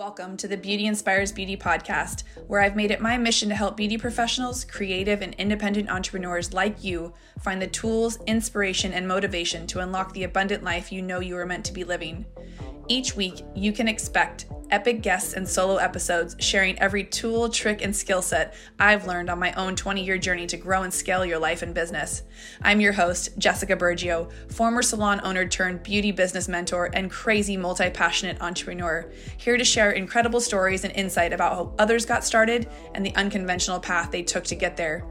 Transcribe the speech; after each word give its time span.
Welcome 0.00 0.38
to 0.38 0.48
the 0.48 0.56
Beauty 0.56 0.86
Inspires 0.86 1.30
Beauty 1.30 1.58
podcast, 1.58 2.22
where 2.46 2.62
I've 2.62 2.74
made 2.74 2.90
it 2.90 3.02
my 3.02 3.18
mission 3.18 3.50
to 3.50 3.54
help 3.54 3.76
beauty 3.76 3.98
professionals, 3.98 4.64
creative, 4.64 5.20
and 5.20 5.34
independent 5.34 5.90
entrepreneurs 5.90 6.54
like 6.54 6.82
you 6.82 7.12
find 7.40 7.60
the 7.60 7.66
tools, 7.66 8.18
inspiration, 8.26 8.94
and 8.94 9.06
motivation 9.06 9.66
to 9.66 9.80
unlock 9.80 10.14
the 10.14 10.24
abundant 10.24 10.64
life 10.64 10.90
you 10.90 11.02
know 11.02 11.20
you 11.20 11.36
are 11.36 11.44
meant 11.44 11.66
to 11.66 11.74
be 11.74 11.84
living. 11.84 12.24
Each 12.88 13.14
week, 13.14 13.42
you 13.54 13.74
can 13.74 13.88
expect 13.88 14.46
epic 14.70 15.02
guests 15.02 15.34
and 15.34 15.48
solo 15.48 15.76
episodes 15.76 16.36
sharing 16.38 16.78
every 16.78 17.04
tool, 17.04 17.48
trick, 17.48 17.82
and 17.82 17.94
skill 17.94 18.22
set 18.22 18.54
I've 18.78 19.06
learned 19.06 19.28
on 19.28 19.38
my 19.38 19.52
own 19.52 19.76
20 19.76 20.04
year 20.04 20.18
journey 20.18 20.46
to 20.46 20.56
grow 20.56 20.82
and 20.82 20.92
scale 20.92 21.24
your 21.24 21.38
life 21.38 21.62
and 21.62 21.74
business. 21.74 22.22
I'm 22.62 22.80
your 22.80 22.92
host, 22.92 23.36
Jessica 23.38 23.76
Burgio, 23.76 24.30
former 24.52 24.82
salon 24.82 25.20
owner 25.24 25.46
turned 25.46 25.82
beauty 25.82 26.12
business 26.12 26.48
mentor 26.48 26.90
and 26.92 27.10
crazy 27.10 27.56
multi 27.56 27.90
passionate 27.90 28.40
entrepreneur, 28.40 29.10
here 29.36 29.56
to 29.56 29.64
share 29.64 29.92
incredible 29.92 30.40
stories 30.40 30.84
and 30.84 30.94
insight 30.94 31.32
about 31.32 31.54
how 31.54 31.74
others 31.78 32.06
got 32.06 32.24
started 32.24 32.68
and 32.94 33.04
the 33.04 33.14
unconventional 33.16 33.80
path 33.80 34.10
they 34.10 34.22
took 34.22 34.44
to 34.44 34.54
get 34.54 34.76
there. 34.76 35.04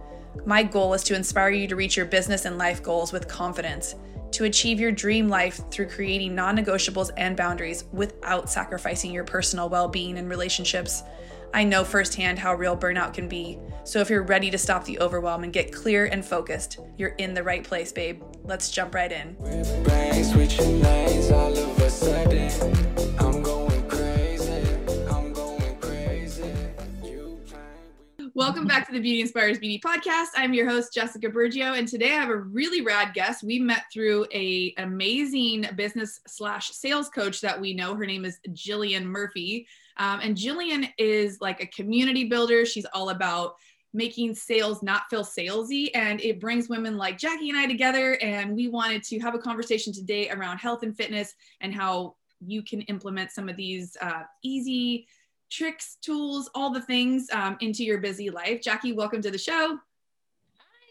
My 0.46 0.64
goal 0.64 0.94
is 0.94 1.04
to 1.06 1.16
inspire 1.16 1.50
you 1.50 1.68
to 1.68 1.76
reach 1.76 1.98
your 1.98 2.06
business 2.06 2.46
and 2.46 2.58
life 2.58 2.84
goals 2.84 3.12
with 3.12 3.28
confidence 3.28 3.96
to 4.32 4.46
achieve 4.46 4.80
your 4.80 4.92
dream 4.92 5.28
life 5.28 5.62
through 5.72 5.88
creating 5.88 6.36
non 6.36 6.58
negotiables 6.58 7.10
and 7.18 7.36
boundaries 7.36 7.86
without 7.92 8.50
sacrificing 8.50 9.12
your 9.12 9.24
personal 9.24 9.70
well 9.70 9.88
being 9.88 10.18
and 10.18 10.30
relationships. 10.30 11.04
I 11.54 11.64
know 11.64 11.84
firsthand 11.84 12.38
how 12.38 12.54
real 12.54 12.78
burnout 12.78 13.14
can 13.14 13.28
be. 13.28 13.58
So 13.84 14.00
if 14.00 14.10
you're 14.10 14.24
ready 14.24 14.52
to 14.52 14.58
stop 14.58 14.86
the 14.86 15.00
overwhelm 15.00 15.44
and 15.44 15.52
get 15.52 15.74
clear 15.74 16.06
and 16.06 16.24
focused, 16.24 16.80
you're 16.98 17.16
in 17.18 17.34
the 17.34 17.44
right 17.44 17.64
place, 17.64 17.92
babe. 17.92 18.22
Let's 18.44 18.70
jump 18.70 18.94
right 18.94 19.12
in. 19.12 19.36
Welcome 28.50 28.66
back 28.66 28.88
to 28.88 28.94
the 28.94 29.00
Beauty 29.00 29.22
Inspires 29.22 29.60
Beauty 29.60 29.80
podcast. 29.80 30.30
I'm 30.36 30.56
your 30.56 30.68
host 30.68 30.92
Jessica 30.92 31.30
Burgio, 31.30 31.78
and 31.78 31.88
today 31.88 32.14
I 32.14 32.16
have 32.16 32.30
a 32.30 32.36
really 32.36 32.82
rad 32.82 33.14
guest. 33.14 33.44
We 33.44 33.60
met 33.60 33.84
through 33.94 34.26
a 34.34 34.74
amazing 34.80 35.68
business 35.76 36.20
slash 36.26 36.72
sales 36.72 37.10
coach 37.10 37.42
that 37.42 37.62
we 37.62 37.76
know. 37.76 37.94
Her 37.94 38.08
name 38.08 38.26
is 38.26 38.40
Jillian 38.50 39.04
Murphy, 39.04 39.68
um, 39.98 40.22
and 40.22 40.36
Jillian 40.36 40.90
is 40.98 41.40
like 41.40 41.62
a 41.62 41.68
community 41.68 42.24
builder. 42.24 42.66
She's 42.66 42.88
all 42.92 43.12
about 43.12 43.54
making 43.94 44.34
sales 44.34 44.82
not 44.82 45.04
feel 45.12 45.24
salesy, 45.24 45.92
and 45.94 46.20
it 46.20 46.40
brings 46.40 46.70
women 46.70 46.98
like 46.98 47.20
Jackie 47.20 47.52
and 47.52 47.58
I 47.60 47.68
together. 47.68 48.18
And 48.20 48.56
we 48.56 48.68
wanted 48.68 49.04
to 49.04 49.20
have 49.20 49.36
a 49.36 49.40
conversation 49.40 49.94
today 49.94 50.28
around 50.32 50.58
health 50.58 50.82
and 50.82 50.98
fitness 50.98 51.36
and 51.62 51.72
how 51.72 52.16
you 52.44 52.64
can 52.64 52.82
implement 52.82 53.30
some 53.30 53.48
of 53.48 53.58
these 53.58 53.96
uh, 54.02 54.24
easy 54.42 55.06
tricks, 55.50 55.98
tools, 56.02 56.50
all 56.56 56.72
the 56.72 56.82
things 56.82 57.28
um, 57.32 57.58
into 57.62 57.84
your 57.84 58.00
busy 58.00 58.30
life. 58.30 58.62
Jackie, 58.62 58.94
welcome 58.94 59.22
to 59.22 59.32
the 59.32 59.38
show. 59.38 59.80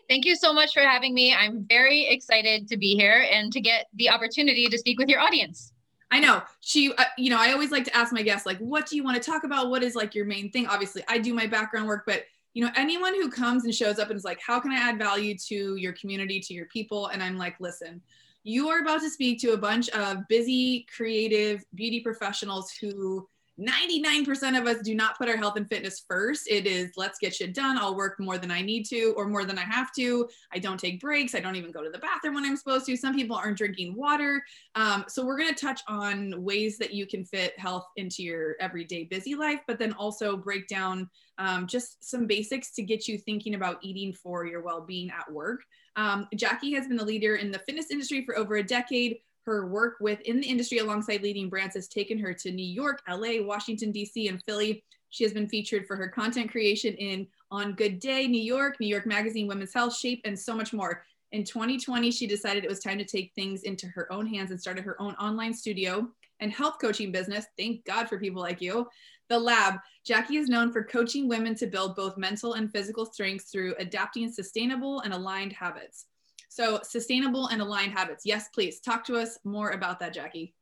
Thank 0.08 0.24
you 0.24 0.36
so 0.36 0.52
much 0.52 0.72
for 0.72 0.80
having 0.80 1.14
me. 1.14 1.34
I'm 1.34 1.66
very 1.68 2.06
excited 2.08 2.66
to 2.68 2.76
be 2.76 2.96
here 2.96 3.26
and 3.30 3.52
to 3.52 3.60
get 3.60 3.86
the 3.94 4.08
opportunity 4.08 4.66
to 4.66 4.78
speak 4.78 4.98
with 4.98 5.08
your 5.08 5.20
audience. 5.20 5.72
I 6.10 6.20
know 6.20 6.42
she, 6.60 6.92
uh, 6.94 7.04
you 7.18 7.28
know, 7.28 7.38
I 7.38 7.52
always 7.52 7.70
like 7.70 7.84
to 7.84 7.94
ask 7.94 8.12
my 8.12 8.22
guests, 8.22 8.46
like, 8.46 8.58
what 8.58 8.86
do 8.86 8.96
you 8.96 9.04
want 9.04 9.22
to 9.22 9.30
talk 9.30 9.44
about? 9.44 9.68
What 9.68 9.82
is 9.82 9.94
like 9.94 10.14
your 10.14 10.24
main 10.24 10.50
thing? 10.50 10.66
Obviously, 10.66 11.04
I 11.08 11.18
do 11.18 11.34
my 11.34 11.46
background 11.46 11.86
work, 11.86 12.04
but 12.06 12.24
you 12.54 12.64
know, 12.64 12.70
anyone 12.76 13.14
who 13.14 13.30
comes 13.30 13.64
and 13.64 13.74
shows 13.74 13.98
up 13.98 14.08
and 14.08 14.16
is 14.16 14.24
like, 14.24 14.40
how 14.44 14.58
can 14.58 14.72
I 14.72 14.76
add 14.76 14.98
value 14.98 15.36
to 15.48 15.76
your 15.76 15.92
community, 15.92 16.40
to 16.40 16.54
your 16.54 16.66
people? 16.66 17.08
And 17.08 17.22
I'm 17.22 17.36
like, 17.36 17.56
listen, 17.60 18.00
you 18.42 18.68
are 18.70 18.80
about 18.80 19.00
to 19.02 19.10
speak 19.10 19.38
to 19.42 19.52
a 19.52 19.58
bunch 19.58 19.90
of 19.90 20.26
busy, 20.28 20.86
creative 20.96 21.62
beauty 21.74 22.00
professionals 22.00 22.72
who 22.72 23.28
99% 23.58 24.58
of 24.58 24.66
us 24.66 24.82
do 24.82 24.94
not 24.94 25.18
put 25.18 25.28
our 25.28 25.36
health 25.36 25.56
and 25.56 25.68
fitness 25.68 26.04
first. 26.06 26.48
It 26.48 26.66
is 26.66 26.92
let's 26.96 27.18
get 27.18 27.34
shit 27.34 27.54
done. 27.54 27.76
I'll 27.76 27.96
work 27.96 28.20
more 28.20 28.38
than 28.38 28.50
I 28.50 28.62
need 28.62 28.84
to 28.84 29.14
or 29.16 29.26
more 29.26 29.44
than 29.44 29.58
I 29.58 29.64
have 29.64 29.92
to. 29.94 30.28
I 30.52 30.58
don't 30.60 30.78
take 30.78 31.00
breaks. 31.00 31.34
I 31.34 31.40
don't 31.40 31.56
even 31.56 31.72
go 31.72 31.82
to 31.82 31.90
the 31.90 31.98
bathroom 31.98 32.34
when 32.34 32.44
I'm 32.44 32.56
supposed 32.56 32.86
to. 32.86 32.96
Some 32.96 33.16
people 33.16 33.36
aren't 33.36 33.58
drinking 33.58 33.96
water. 33.96 34.42
Um, 34.76 35.04
so, 35.08 35.24
we're 35.24 35.38
going 35.38 35.52
to 35.52 35.60
touch 35.60 35.80
on 35.88 36.42
ways 36.42 36.78
that 36.78 36.94
you 36.94 37.06
can 37.06 37.24
fit 37.24 37.58
health 37.58 37.86
into 37.96 38.22
your 38.22 38.54
everyday 38.60 39.04
busy 39.04 39.34
life, 39.34 39.60
but 39.66 39.78
then 39.78 39.92
also 39.94 40.36
break 40.36 40.68
down 40.68 41.10
um, 41.38 41.66
just 41.66 42.08
some 42.08 42.26
basics 42.26 42.72
to 42.72 42.82
get 42.82 43.08
you 43.08 43.18
thinking 43.18 43.54
about 43.54 43.78
eating 43.82 44.12
for 44.12 44.46
your 44.46 44.62
well 44.62 44.82
being 44.82 45.10
at 45.10 45.30
work. 45.32 45.62
Um, 45.96 46.28
Jackie 46.36 46.72
has 46.74 46.86
been 46.86 46.96
the 46.96 47.04
leader 47.04 47.36
in 47.36 47.50
the 47.50 47.58
fitness 47.58 47.90
industry 47.90 48.24
for 48.24 48.38
over 48.38 48.56
a 48.56 48.62
decade 48.62 49.18
her 49.48 49.66
work 49.66 49.96
within 50.00 50.40
the 50.40 50.46
industry 50.46 50.78
alongside 50.78 51.22
leading 51.22 51.48
brands 51.48 51.74
has 51.74 51.88
taken 51.88 52.18
her 52.18 52.34
to 52.34 52.52
New 52.52 52.66
York, 52.66 53.02
LA, 53.08 53.42
Washington, 53.42 53.92
DC, 53.92 54.28
and 54.28 54.42
Philly. 54.44 54.84
She 55.10 55.24
has 55.24 55.32
been 55.32 55.48
featured 55.48 55.86
for 55.86 55.96
her 55.96 56.08
content 56.08 56.50
creation 56.50 56.94
in 56.94 57.26
On 57.50 57.72
Good 57.72 57.98
Day, 57.98 58.26
New 58.26 58.42
York, 58.42 58.76
New 58.78 58.86
York 58.86 59.06
Magazine, 59.06 59.48
Women's 59.48 59.72
Health, 59.72 59.96
Shape, 59.96 60.20
and 60.24 60.38
so 60.38 60.54
much 60.54 60.72
more. 60.74 61.02
In 61.32 61.44
2020, 61.44 62.10
she 62.10 62.26
decided 62.26 62.64
it 62.64 62.70
was 62.70 62.80
time 62.80 62.98
to 62.98 63.04
take 63.04 63.32
things 63.34 63.62
into 63.62 63.86
her 63.88 64.10
own 64.12 64.26
hands 64.26 64.50
and 64.50 64.60
started 64.60 64.84
her 64.84 65.00
own 65.00 65.14
online 65.14 65.54
studio 65.54 66.08
and 66.40 66.52
health 66.52 66.76
coaching 66.80 67.10
business. 67.10 67.46
Thank 67.58 67.84
God 67.84 68.08
for 68.08 68.18
people 68.18 68.42
like 68.42 68.60
you. 68.60 68.86
The 69.28 69.38
Lab. 69.38 69.74
Jackie 70.06 70.36
is 70.36 70.48
known 70.48 70.72
for 70.72 70.84
coaching 70.84 71.28
women 71.28 71.54
to 71.56 71.66
build 71.66 71.96
both 71.96 72.16
mental 72.16 72.54
and 72.54 72.72
physical 72.72 73.04
strengths 73.04 73.50
through 73.50 73.74
adapting 73.78 74.30
sustainable 74.30 75.00
and 75.00 75.12
aligned 75.12 75.52
habits. 75.52 76.06
So, 76.48 76.80
sustainable 76.82 77.48
and 77.48 77.60
aligned 77.60 77.92
habits. 77.92 78.24
Yes, 78.24 78.48
please 78.54 78.80
talk 78.80 79.04
to 79.06 79.16
us 79.16 79.38
more 79.44 79.70
about 79.70 79.98
that, 80.00 80.14
Jackie. 80.14 80.54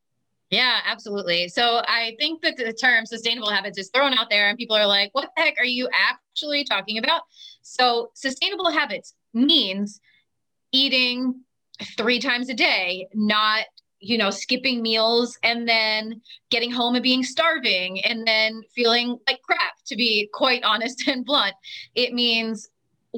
Yeah, 0.51 0.79
absolutely. 0.85 1.49
So 1.49 1.83
I 1.89 2.15
think 2.21 2.43
that 2.43 2.57
the 2.57 2.73
term 2.73 3.05
sustainable 3.05 3.51
habits 3.51 3.79
is 3.79 3.91
thrown 3.93 4.15
out 4.15 4.31
there 4.31 4.49
and 4.49 4.57
people 4.57 4.77
are 4.77 4.87
like, 4.87 5.11
what 5.13 5.29
the 5.37 5.43
heck 5.43 5.55
are 5.59 5.65
you 5.65 5.89
actually 5.93 6.63
talking 6.65 6.99
about? 6.99 7.23
So 7.63 8.11
sustainable 8.15 8.71
habits 8.71 9.15
means 9.35 10.01
eating 10.71 11.43
three 11.97 12.21
times 12.21 12.49
a 12.49 12.55
day, 12.55 13.09
not 13.13 13.65
you 13.99 14.19
know 14.19 14.31
skipping 14.31 14.83
meals 14.83 15.39
and 15.43 15.67
then 15.67 16.21
getting 16.51 16.71
home 16.71 16.95
and 16.95 17.03
being 17.03 17.25
starving 17.25 17.99
and 18.05 18.27
then 18.27 18.63
feeling 18.75 19.19
like 19.27 19.41
crap 19.43 19.75
to 19.87 19.97
be 19.97 20.29
quite 20.33 20.63
honest 20.65 21.09
and 21.09 21.25
blunt 21.25 21.55
it 21.95 22.13
means 22.13 22.69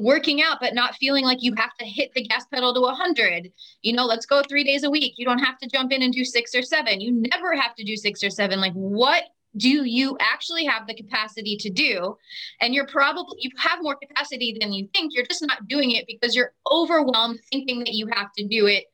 working 0.01 0.43
out 0.43 0.59
but 0.61 0.75
not 0.75 0.95
feeling 0.97 1.25
like 1.25 1.43
you 1.43 1.55
have 1.57 1.75
to 1.79 1.85
hit 1.85 2.13
the 2.15 2.23
gas 2.23 2.45
pedal 2.53 2.75
to 2.75 2.81
100 2.81 3.53
you 3.83 3.93
know 3.93 4.05
let's 4.05 4.27
go 4.27 4.43
three 4.43 4.65
days 4.65 4.85
a 4.85 4.91
week. 4.91 5.15
You 5.17 5.25
don't 5.25 5.39
have 5.39 5.59
to 5.59 5.69
jump 5.69 5.93
in 5.93 6.03
and 6.03 6.13
do 6.13 6.25
six 6.25 6.55
or 6.55 6.63
seven. 6.63 7.01
You 7.01 7.13
never 7.13 7.55
have 7.55 7.75
to 7.77 7.85
do 7.85 7.97
six 7.97 8.23
or 8.23 8.31
seven. 8.31 8.61
Like 8.61 8.73
what 8.73 9.25
do 9.57 9.85
you 9.85 10.17
actually 10.21 10.65
have 10.65 10.87
the 10.87 10.95
capacity 10.95 11.57
to 11.57 11.71
do? 11.71 12.17
And 12.61 12.75
you're 12.75 12.87
probably 12.87 13.39
you 13.39 13.51
have 13.59 13.83
more 13.83 13.97
capacity 13.97 14.57
than 14.61 14.73
you 14.73 14.89
think. 14.95 15.15
You're 15.15 15.27
just 15.27 15.47
not 15.47 15.67
doing 15.69 15.93
it 15.93 16.07
because 16.07 16.35
you're 16.35 16.53
overwhelmed 16.71 17.41
thinking 17.51 17.81
that 17.81 17.95
you 17.95 18.09
have 18.13 18.33
to 18.39 18.47
do 18.47 18.67
it 18.67 18.85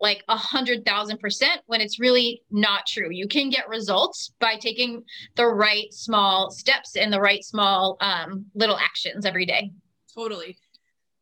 like 0.00 0.24
a 0.28 0.36
hundred 0.36 0.84
thousand 0.84 1.18
percent 1.20 1.62
when 1.66 1.80
it's 1.80 2.00
really 2.00 2.42
not 2.50 2.86
true. 2.86 3.08
You 3.10 3.28
can 3.28 3.50
get 3.50 3.68
results 3.68 4.32
by 4.40 4.56
taking 4.56 5.04
the 5.36 5.46
right 5.46 5.92
small 5.92 6.50
steps 6.50 6.96
and 6.96 7.12
the 7.12 7.20
right 7.20 7.44
small 7.44 7.96
um, 8.00 8.46
little 8.54 8.76
actions 8.76 9.24
every 9.24 9.46
day 9.46 9.70
totally. 10.14 10.56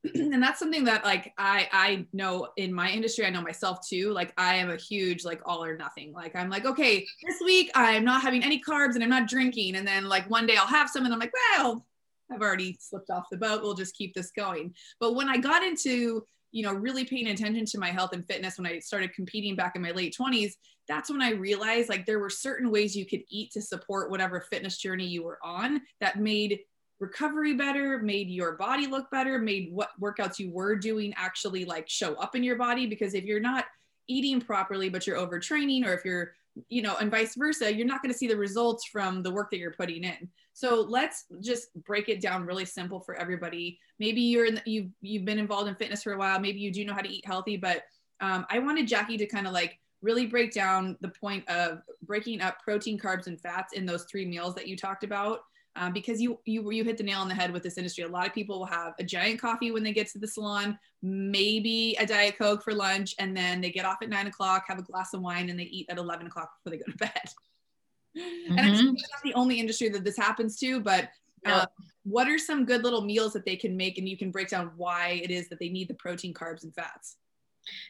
And 0.15 0.43
that's 0.43 0.59
something 0.59 0.85
that 0.85 1.05
like 1.05 1.35
i 1.37 1.69
i 1.73 2.07
know 2.15 2.49
in 2.57 2.73
my 2.73 2.91
industry 2.91 3.27
i 3.27 3.31
know 3.31 3.43
myself 3.43 3.87
too 3.87 4.13
like 4.13 4.33
i 4.39 4.55
am 4.55 4.71
a 4.71 4.77
huge 4.77 5.27
like 5.27 5.43
all 5.45 5.63
or 5.63 5.77
nothing. 5.77 6.15
Like 6.15 6.35
i'm 6.35 6.49
like 6.49 6.65
okay 6.65 7.07
this 7.23 7.37
week 7.45 7.71
i'm 7.75 8.03
not 8.03 8.23
having 8.23 8.43
any 8.43 8.63
carbs 8.67 8.95
and 8.95 9.05
i'm 9.05 9.11
not 9.11 9.29
drinking. 9.29 9.77
And 9.77 9.87
then 9.87 10.09
like 10.09 10.29
one 10.31 10.47
day 10.47 10.57
i'll 10.57 10.67
have 10.67 10.89
some 10.89 11.05
and 11.05 11.13
i'm 11.13 11.21
like 11.21 11.35
well 11.55 11.85
i've 12.33 12.41
already 12.41 12.79
slipped 12.81 13.11
off 13.11 13.27
the 13.31 13.37
boat. 13.37 13.63
We'll 13.63 13.75
just 13.75 13.95
keep 13.95 14.15
this 14.15 14.31
going. 14.31 14.75
But 15.01 15.15
when 15.15 15.29
i 15.29 15.37
got 15.37 15.63
into 15.63 16.25
you 16.53 16.63
know 16.63 16.73
really 16.73 17.05
paying 17.05 17.29
attention 17.29 17.65
to 17.65 17.79
my 17.79 17.91
health 17.91 18.13
and 18.13 18.27
fitness 18.27 18.59
when 18.59 18.67
i 18.67 18.79
started 18.79 19.15
competing 19.15 19.55
back 19.57 19.77
in 19.77 19.83
my 19.83 19.93
late 19.93 20.17
20s 20.19 20.53
that's 20.89 21.11
when 21.11 21.23
i 21.23 21.31
realized 21.31 21.89
like 21.89 22.07
there 22.07 22.19
were 22.19 22.31
certain 22.31 22.71
ways 22.71 22.97
you 22.97 23.07
could 23.07 23.23
eat 23.31 23.51
to 23.53 23.63
support 23.63 24.11
whatever 24.11 24.41
fitness 24.41 24.79
journey 24.79 25.07
you 25.07 25.23
were 25.23 25.39
on 25.45 25.81
that 26.01 26.19
made 26.19 26.61
recovery 27.01 27.55
better, 27.55 27.99
made 27.99 28.29
your 28.29 28.53
body 28.53 28.87
look 28.87 29.11
better, 29.11 29.39
made 29.39 29.73
what 29.73 29.91
workouts 30.01 30.39
you 30.39 30.51
were 30.51 30.77
doing 30.77 31.13
actually 31.17 31.65
like 31.65 31.89
show 31.89 32.15
up 32.15 32.37
in 32.37 32.45
your 32.45 32.57
body. 32.57 32.87
Because 32.87 33.15
if 33.15 33.25
you're 33.25 33.41
not 33.41 33.65
eating 34.07 34.41
properly, 34.41 34.89
but 34.89 35.07
you're 35.07 35.17
overtraining, 35.17 35.87
or 35.87 35.95
if 35.95 36.05
you're, 36.05 36.33
you 36.69 36.83
know, 36.83 36.97
and 37.01 37.11
vice 37.11 37.35
versa, 37.37 37.75
you're 37.75 37.87
not 37.87 38.03
going 38.03 38.13
to 38.13 38.19
see 38.19 38.27
the 38.27 38.37
results 38.37 38.87
from 38.87 39.23
the 39.23 39.31
work 39.31 39.51
that 39.51 39.59
you're 39.59 39.73
putting 39.73 40.05
in. 40.05 40.29
So 40.53 40.85
let's 40.89 41.25
just 41.41 41.69
break 41.85 42.09
it 42.09 42.21
down 42.21 42.45
really 42.45 42.65
simple 42.67 43.01
for 43.01 43.15
everybody. 43.15 43.79
Maybe 43.99 44.21
you're 44.21 44.47
in, 44.47 44.57
the, 44.57 44.63
you've 44.67 44.91
you've 45.01 45.25
been 45.25 45.39
involved 45.39 45.69
in 45.69 45.75
fitness 45.77 46.03
for 46.03 46.13
a 46.13 46.19
while. 46.19 46.39
Maybe 46.39 46.61
you 46.61 46.73
do 46.73 46.85
know 46.85 46.93
how 46.93 47.03
to 47.03 47.09
eat 47.09 47.25
healthy, 47.25 47.57
but 47.57 47.83
um, 48.21 48.45
I 48.51 48.59
wanted 48.59 48.87
Jackie 48.87 49.17
to 49.17 49.27
kind 49.27 49.47
of 49.47 49.55
like 49.55 49.79
really 50.03 50.27
break 50.27 50.53
down 50.53 50.97
the 51.01 51.13
point 51.21 51.49
of 51.49 51.81
breaking 52.03 52.41
up 52.41 52.59
protein, 52.63 52.99
carbs, 52.99 53.27
and 53.27 53.41
fats 53.41 53.73
in 53.73 53.87
those 53.87 54.05
three 54.05 54.27
meals 54.27 54.55
that 54.55 54.67
you 54.67 54.77
talked 54.77 55.05
about 55.05 55.41
um, 55.77 55.93
because 55.93 56.21
you 56.21 56.39
you 56.45 56.71
you 56.71 56.85
hit 56.85 56.99
the 56.99 57.05
nail 57.05 57.21
on 57.21 57.29
the 57.29 57.35
head 57.35 57.53
with 57.53 57.63
this 57.63 57.79
industry. 57.79 58.05
A 58.05 58.09
lot 58.09 58.27
of 58.27 58.35
people 58.35 58.59
will 58.59 58.67
have 58.67 58.95
a 58.99 59.05
giant 59.05 59.41
coffee 59.41 59.71
when 59.71 59.83
they 59.83 59.93
get 59.93 60.09
to 60.09 60.19
the 60.19 60.27
salon, 60.27 60.79
maybe 61.03 61.97
a 61.99 62.07
diet 62.07 62.37
coke 62.39 62.63
for 62.63 62.75
lunch, 62.75 63.15
and 63.19 63.37
then 63.37 63.61
they 63.61 63.71
get 63.71 63.85
off 63.85 63.99
at 64.03 64.09
nine 64.09 64.27
o'clock, 64.27 64.65
have 64.69 64.79
a 64.79 64.83
glass 64.83 65.15
of 65.15 65.21
wine, 65.21 65.49
and 65.49 65.59
they 65.59 65.65
eat 65.65 65.87
at 65.89 65.99
eleven 65.99 66.27
o'clock 66.27 66.51
before 66.59 66.77
they 66.77 66.83
go 66.83 66.91
to 66.91 66.99
bed. 66.99 67.31
Mm-hmm. 68.19 68.59
And 68.59 68.69
it's 68.69 68.83
not 68.83 69.23
the 69.23 69.35
only 69.35 69.61
industry 69.61 69.89
that 69.91 70.05
this 70.05 70.17
happens 70.17 70.59
to, 70.59 70.81
but 70.81 71.11
uh, 71.47 71.67
what 72.03 72.29
are 72.29 72.39
some 72.39 72.65
good 72.65 72.83
little 72.83 73.03
meals 73.03 73.33
that 73.33 73.45
they 73.45 73.57
can 73.57 73.77
make 73.77 73.99
and 73.99 74.09
you 74.09 74.17
can 74.17 74.31
break 74.31 74.49
down 74.49 74.73
why 74.77 75.21
it 75.23 75.31
is 75.31 75.49
that 75.49 75.59
they 75.59 75.69
need 75.69 75.89
the 75.89 75.95
protein, 75.95 76.35
carbs, 76.35 76.65
and 76.65 76.75
fats? 76.75 77.17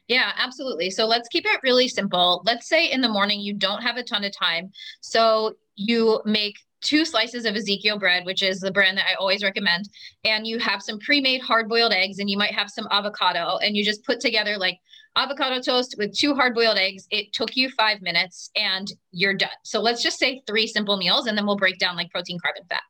Yeah, 0.08 0.32
absolutely. 0.36 0.90
So 0.90 1.06
let's 1.06 1.28
keep 1.28 1.46
it 1.46 1.60
really 1.62 1.88
simple. 1.88 2.42
Let's 2.44 2.68
say 2.68 2.90
in 2.90 3.00
the 3.00 3.08
morning 3.08 3.40
you 3.40 3.54
don't 3.54 3.82
have 3.82 3.96
a 3.96 4.02
ton 4.02 4.24
of 4.24 4.36
time. 4.36 4.72
So 5.00 5.54
you 5.76 6.20
make 6.24 6.58
two 6.80 7.04
slices 7.04 7.44
of 7.44 7.54
Ezekiel 7.56 7.98
bread, 7.98 8.24
which 8.24 8.42
is 8.42 8.60
the 8.60 8.70
brand 8.70 8.98
that 8.98 9.06
I 9.10 9.14
always 9.14 9.42
recommend, 9.42 9.88
and 10.24 10.46
you 10.46 10.58
have 10.58 10.82
some 10.82 10.98
pre-made 10.98 11.40
hard-boiled 11.42 11.92
eggs 11.92 12.18
and 12.18 12.28
you 12.28 12.38
might 12.38 12.54
have 12.54 12.70
some 12.70 12.88
avocado 12.90 13.58
and 13.58 13.76
you 13.76 13.84
just 13.84 14.04
put 14.04 14.20
together 14.20 14.56
like 14.56 14.78
avocado 15.16 15.60
toast 15.60 15.96
with 15.98 16.16
two 16.16 16.34
hard-boiled 16.34 16.78
eggs. 16.78 17.06
It 17.10 17.32
took 17.32 17.56
you 17.56 17.70
5 17.70 18.02
minutes 18.02 18.50
and 18.56 18.90
you're 19.10 19.34
done. 19.34 19.50
So 19.64 19.80
let's 19.80 20.02
just 20.02 20.18
say 20.18 20.42
three 20.46 20.66
simple 20.66 20.96
meals 20.96 21.26
and 21.26 21.36
then 21.36 21.46
we'll 21.46 21.56
break 21.56 21.78
down 21.78 21.96
like 21.96 22.10
protein, 22.10 22.38
carb 22.38 22.56
and 22.56 22.68
fat. 22.68 22.82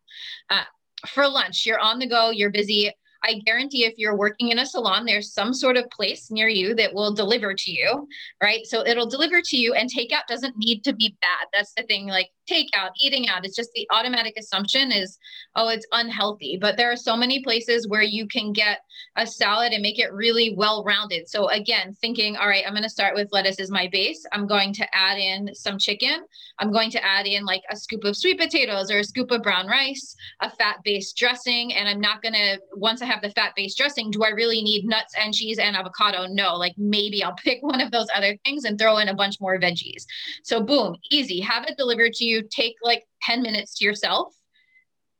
Uh, 0.50 0.64
for 1.08 1.26
lunch, 1.26 1.64
you're 1.64 1.80
on 1.80 1.98
the 1.98 2.06
go, 2.06 2.30
you're 2.30 2.50
busy. 2.50 2.92
I 3.22 3.34
guarantee 3.44 3.84
if 3.84 3.94
you're 3.98 4.16
working 4.16 4.48
in 4.48 4.58
a 4.58 4.66
salon, 4.66 5.04
there's 5.04 5.32
some 5.32 5.52
sort 5.52 5.76
of 5.76 5.90
place 5.90 6.30
near 6.30 6.48
you 6.48 6.74
that 6.76 6.94
will 6.94 7.12
deliver 7.12 7.54
to 7.54 7.70
you, 7.70 8.08
right? 8.42 8.64
So 8.64 8.86
it'll 8.86 9.08
deliver 9.08 9.42
to 9.42 9.56
you, 9.56 9.74
and 9.74 9.90
takeout 9.90 10.26
doesn't 10.26 10.56
need 10.56 10.84
to 10.84 10.94
be 10.94 11.16
bad. 11.20 11.48
That's 11.52 11.72
the 11.74 11.82
thing. 11.82 12.06
Like 12.06 12.30
takeout, 12.50 12.90
eating 13.00 13.28
out, 13.28 13.44
it's 13.44 13.56
just 13.56 13.70
the 13.74 13.86
automatic 13.92 14.34
assumption 14.38 14.90
is, 14.92 15.18
oh, 15.56 15.68
it's 15.68 15.86
unhealthy. 15.92 16.58
But 16.60 16.76
there 16.76 16.90
are 16.90 16.96
so 16.96 17.16
many 17.16 17.42
places 17.42 17.88
where 17.88 18.02
you 18.02 18.26
can 18.26 18.52
get 18.52 18.80
a 19.16 19.26
salad 19.26 19.72
and 19.72 19.82
make 19.82 19.98
it 19.98 20.12
really 20.12 20.54
well 20.56 20.84
rounded. 20.84 21.28
So 21.28 21.48
again, 21.48 21.94
thinking, 22.00 22.36
all 22.36 22.48
right, 22.48 22.64
I'm 22.66 22.72
going 22.72 22.82
to 22.82 22.88
start 22.88 23.14
with 23.14 23.28
lettuce 23.32 23.60
as 23.60 23.70
my 23.70 23.88
base. 23.90 24.24
I'm 24.32 24.46
going 24.46 24.72
to 24.74 24.86
add 24.94 25.18
in 25.18 25.54
some 25.54 25.78
chicken. 25.78 26.24
I'm 26.58 26.72
going 26.72 26.90
to 26.90 27.04
add 27.04 27.26
in 27.26 27.44
like 27.44 27.62
a 27.70 27.76
scoop 27.76 28.04
of 28.04 28.16
sweet 28.16 28.38
potatoes 28.38 28.90
or 28.90 28.98
a 28.98 29.04
scoop 29.04 29.30
of 29.30 29.42
brown 29.42 29.66
rice, 29.66 30.14
a 30.40 30.50
fat 30.50 30.78
based 30.84 31.16
dressing. 31.16 31.72
And 31.74 31.88
I'm 31.88 32.00
not 32.00 32.22
going 32.22 32.34
to, 32.34 32.60
once 32.74 33.02
I 33.02 33.06
have 33.06 33.22
the 33.22 33.30
fat 33.30 33.52
based 33.56 33.78
dressing, 33.78 34.10
do 34.10 34.22
I 34.22 34.30
really 34.30 34.62
need 34.62 34.86
nuts 34.86 35.14
and 35.20 35.32
cheese 35.34 35.58
and 35.58 35.76
avocado? 35.76 36.26
No, 36.26 36.56
like 36.56 36.74
maybe 36.76 37.22
I'll 37.22 37.34
pick 37.44 37.62
one 37.62 37.80
of 37.80 37.90
those 37.90 38.08
other 38.14 38.36
things 38.44 38.64
and 38.64 38.78
throw 38.78 38.98
in 38.98 39.08
a 39.08 39.14
bunch 39.14 39.40
more 39.40 39.58
veggies. 39.58 40.04
So 40.42 40.62
boom, 40.62 40.96
easy. 41.10 41.40
Have 41.40 41.64
it 41.64 41.76
delivered 41.76 42.12
to 42.14 42.24
you. 42.24 42.39
Take 42.42 42.76
like 42.82 43.04
10 43.22 43.42
minutes 43.42 43.78
to 43.78 43.84
yourself 43.84 44.34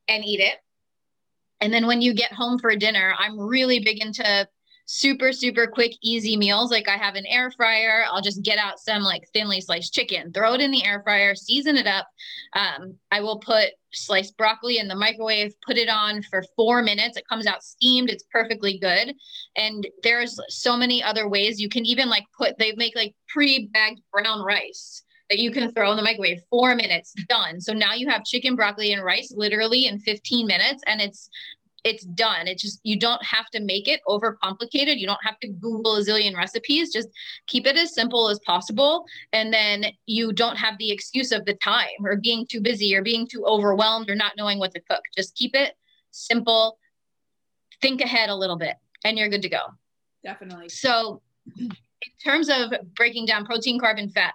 and 0.08 0.24
eat 0.24 0.40
it. 0.40 0.56
And 1.60 1.72
then 1.72 1.86
when 1.86 2.00
you 2.00 2.14
get 2.14 2.32
home 2.32 2.58
for 2.58 2.74
dinner, 2.74 3.14
I'm 3.18 3.38
really 3.38 3.80
big 3.80 4.02
into 4.02 4.48
super 4.92 5.32
super 5.32 5.68
quick 5.68 5.92
easy 6.02 6.36
meals. 6.36 6.72
Like 6.72 6.88
i 6.88 6.96
have 6.96 7.14
an 7.14 7.24
air 7.26 7.52
fryer. 7.52 8.04
I'll 8.10 8.20
just 8.20 8.42
get 8.42 8.58
out 8.58 8.80
some 8.80 9.02
like 9.02 9.22
thinly 9.32 9.60
sliced 9.60 9.94
chicken 9.94 10.32
throw 10.32 10.54
it 10.54 10.60
in 10.60 10.72
the 10.72 10.84
air 10.84 11.00
fryer 11.04 11.36
season 11.36 11.76
it 11.76 11.86
up. 11.86 12.08
Um, 12.56 12.96
i 13.12 13.20
will 13.20 13.38
put 13.38 13.68
sliced 13.92 14.36
broccoli 14.36 14.78
in 14.78 14.88
the 14.88 14.96
microwave 14.96 15.52
put 15.64 15.76
it 15.76 15.88
on 15.88 16.22
for 16.22 16.42
four 16.56 16.82
minutes. 16.82 17.16
It 17.16 17.28
comes 17.28 17.46
out 17.46 17.62
steamed. 17.62 18.10
It's 18.10 18.24
perfectly 18.32 18.78
good. 18.78 19.14
And 19.56 19.86
there's 20.02 20.40
so 20.48 20.76
many 20.76 21.04
other 21.04 21.28
ways. 21.28 21.60
You 21.60 21.68
can 21.68 21.86
even 21.86 22.08
like 22.08 22.24
put 22.36 22.58
they 22.58 22.72
make 22.72 22.96
like 22.96 23.14
pre-bagged 23.28 24.00
brown 24.12 24.42
rice 24.42 25.04
that 25.30 25.38
you 25.38 25.50
can 25.50 25.72
throw 25.72 25.90
in 25.90 25.96
the 25.96 26.02
microwave 26.02 26.42
four 26.50 26.74
minutes 26.74 27.14
done 27.28 27.60
so 27.60 27.72
now 27.72 27.94
you 27.94 28.08
have 28.08 28.24
chicken 28.24 28.54
broccoli 28.54 28.92
and 28.92 29.02
rice 29.02 29.32
literally 29.34 29.86
in 29.86 29.98
15 29.98 30.46
minutes 30.46 30.82
and 30.86 31.00
it's 31.00 31.30
it's 31.84 32.04
done. 32.04 32.46
It's 32.46 32.62
just 32.62 32.80
you 32.82 32.98
don't 32.98 33.22
have 33.24 33.46
to 33.50 33.60
make 33.60 33.88
it 33.88 34.00
over 34.06 34.32
complicated. 34.42 34.98
You 34.98 35.06
don't 35.06 35.24
have 35.24 35.38
to 35.40 35.48
Google 35.48 35.96
a 35.96 36.00
zillion 36.00 36.36
recipes. 36.36 36.92
Just 36.92 37.08
keep 37.46 37.66
it 37.66 37.76
as 37.76 37.94
simple 37.94 38.28
as 38.28 38.38
possible. 38.40 39.04
And 39.32 39.52
then 39.52 39.86
you 40.06 40.32
don't 40.32 40.56
have 40.56 40.76
the 40.78 40.90
excuse 40.90 41.32
of 41.32 41.44
the 41.44 41.54
time 41.54 41.86
or 42.04 42.16
being 42.16 42.46
too 42.46 42.60
busy 42.60 42.94
or 42.94 43.02
being 43.02 43.26
too 43.26 43.44
overwhelmed 43.44 44.10
or 44.10 44.14
not 44.14 44.32
knowing 44.36 44.58
what 44.58 44.72
to 44.72 44.80
cook. 44.80 45.02
Just 45.16 45.34
keep 45.34 45.54
it 45.54 45.74
simple. 46.10 46.78
Think 47.80 48.00
ahead 48.00 48.30
a 48.30 48.36
little 48.36 48.58
bit 48.58 48.76
and 49.04 49.18
you're 49.18 49.28
good 49.28 49.42
to 49.42 49.48
go. 49.48 49.62
Definitely. 50.22 50.68
So 50.68 51.22
in 51.58 51.70
terms 52.22 52.50
of 52.50 52.72
breaking 52.94 53.26
down 53.26 53.46
protein, 53.46 53.80
carb, 53.80 53.98
and 53.98 54.12
fat, 54.12 54.34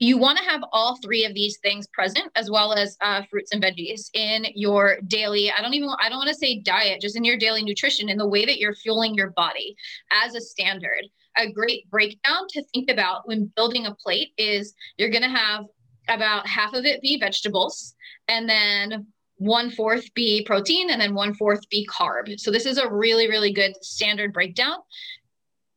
you 0.00 0.18
want 0.18 0.38
to 0.38 0.44
have 0.44 0.62
all 0.72 0.98
three 1.02 1.24
of 1.24 1.34
these 1.34 1.58
things 1.58 1.86
present 1.88 2.30
as 2.34 2.50
well 2.50 2.72
as 2.72 2.96
uh, 3.02 3.22
fruits 3.30 3.52
and 3.52 3.62
veggies 3.62 4.10
in 4.14 4.46
your 4.54 4.98
daily 5.06 5.52
i 5.56 5.62
don't 5.62 5.74
even 5.74 5.88
i 6.00 6.08
don't 6.08 6.18
want 6.18 6.28
to 6.28 6.34
say 6.34 6.58
diet 6.60 7.00
just 7.00 7.16
in 7.16 7.24
your 7.24 7.36
daily 7.36 7.62
nutrition 7.62 8.08
in 8.08 8.18
the 8.18 8.28
way 8.28 8.44
that 8.44 8.58
you're 8.58 8.74
fueling 8.74 9.14
your 9.14 9.30
body 9.30 9.76
as 10.10 10.34
a 10.34 10.40
standard. 10.40 11.06
A 11.36 11.50
great 11.50 11.88
breakdown 11.90 12.46
to 12.50 12.62
think 12.74 12.90
about 12.90 13.26
when 13.26 13.52
building 13.56 13.86
a 13.86 13.94
plate 13.94 14.30
is 14.36 14.74
you're 14.96 15.10
going 15.10 15.22
to 15.22 15.28
have 15.28 15.64
about 16.08 16.46
half 16.46 16.74
of 16.74 16.84
it 16.84 17.00
be 17.00 17.18
vegetables 17.18 17.94
and 18.28 18.48
then 18.48 19.06
one 19.36 19.70
fourth 19.70 20.12
be 20.14 20.44
protein 20.44 20.90
and 20.90 21.00
then 21.00 21.14
one 21.14 21.34
fourth 21.34 21.68
be 21.70 21.86
carb. 21.86 22.38
So 22.38 22.50
this 22.50 22.66
is 22.66 22.78
a 22.78 22.90
really 22.90 23.28
really 23.28 23.52
good 23.52 23.72
standard 23.82 24.32
breakdown. 24.32 24.78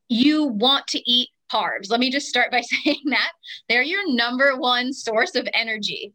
You 0.10 0.46
want 0.46 0.88
to 0.88 1.10
eat 1.10 1.30
carbs. 1.54 1.90
Let 1.90 2.00
me 2.00 2.10
just 2.10 2.28
start 2.28 2.52
by 2.52 2.62
saying 2.84 3.02
that 3.06 3.32
they're 3.70 3.84
your 3.84 4.14
number 4.14 4.58
one 4.58 4.94
source 4.94 5.36
of 5.36 5.48
energy. 5.54 6.14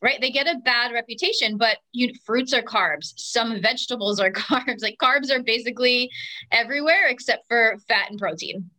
Right? 0.00 0.20
They 0.20 0.30
get 0.30 0.46
a 0.46 0.60
bad 0.64 0.92
reputation, 0.92 1.58
but 1.58 1.78
you 1.92 2.12
fruits 2.24 2.52
are 2.52 2.62
carbs. 2.62 3.14
Some 3.16 3.60
vegetables 3.60 4.20
are 4.20 4.30
carbs. 4.32 4.80
Like 4.80 4.96
carbs 5.02 5.30
are 5.32 5.42
basically 5.42 6.08
everywhere 6.52 7.08
except 7.08 7.48
for 7.48 7.76
fat 7.88 8.08
and 8.08 8.18
protein. 8.18 8.70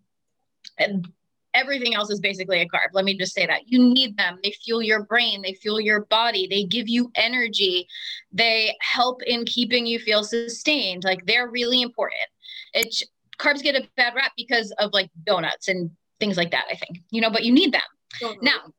And 0.77 1.05
everything 1.53 1.95
else 1.95 2.09
is 2.09 2.19
basically 2.19 2.61
a 2.61 2.67
carb. 2.67 2.89
Let 2.93 3.05
me 3.05 3.17
just 3.17 3.33
say 3.33 3.45
that. 3.45 3.67
You 3.67 3.79
need 3.79 4.17
them. 4.17 4.39
They 4.43 4.51
fuel 4.63 4.81
your 4.81 5.03
brain, 5.03 5.41
they 5.41 5.53
fuel 5.53 5.81
your 5.81 6.05
body, 6.05 6.47
they 6.47 6.63
give 6.63 6.87
you 6.87 7.11
energy, 7.15 7.87
they 8.31 8.75
help 8.79 9.21
in 9.23 9.45
keeping 9.45 9.85
you 9.85 9.99
feel 9.99 10.23
sustained. 10.23 11.03
Like 11.03 11.25
they're 11.25 11.49
really 11.49 11.81
important. 11.81 12.29
It's 12.73 13.03
carbs 13.39 13.63
get 13.63 13.75
a 13.75 13.87
bad 13.95 14.13
rap 14.15 14.33
because 14.37 14.71
of 14.79 14.91
like 14.93 15.09
donuts 15.25 15.67
and 15.67 15.89
things 16.19 16.37
like 16.37 16.51
that, 16.51 16.65
I 16.71 16.75
think, 16.75 16.99
you 17.11 17.21
know, 17.21 17.29
but 17.29 17.43
you 17.43 17.51
need 17.51 17.73
them. 17.73 17.81
Totally. 18.19 18.39
Now, 18.41 18.73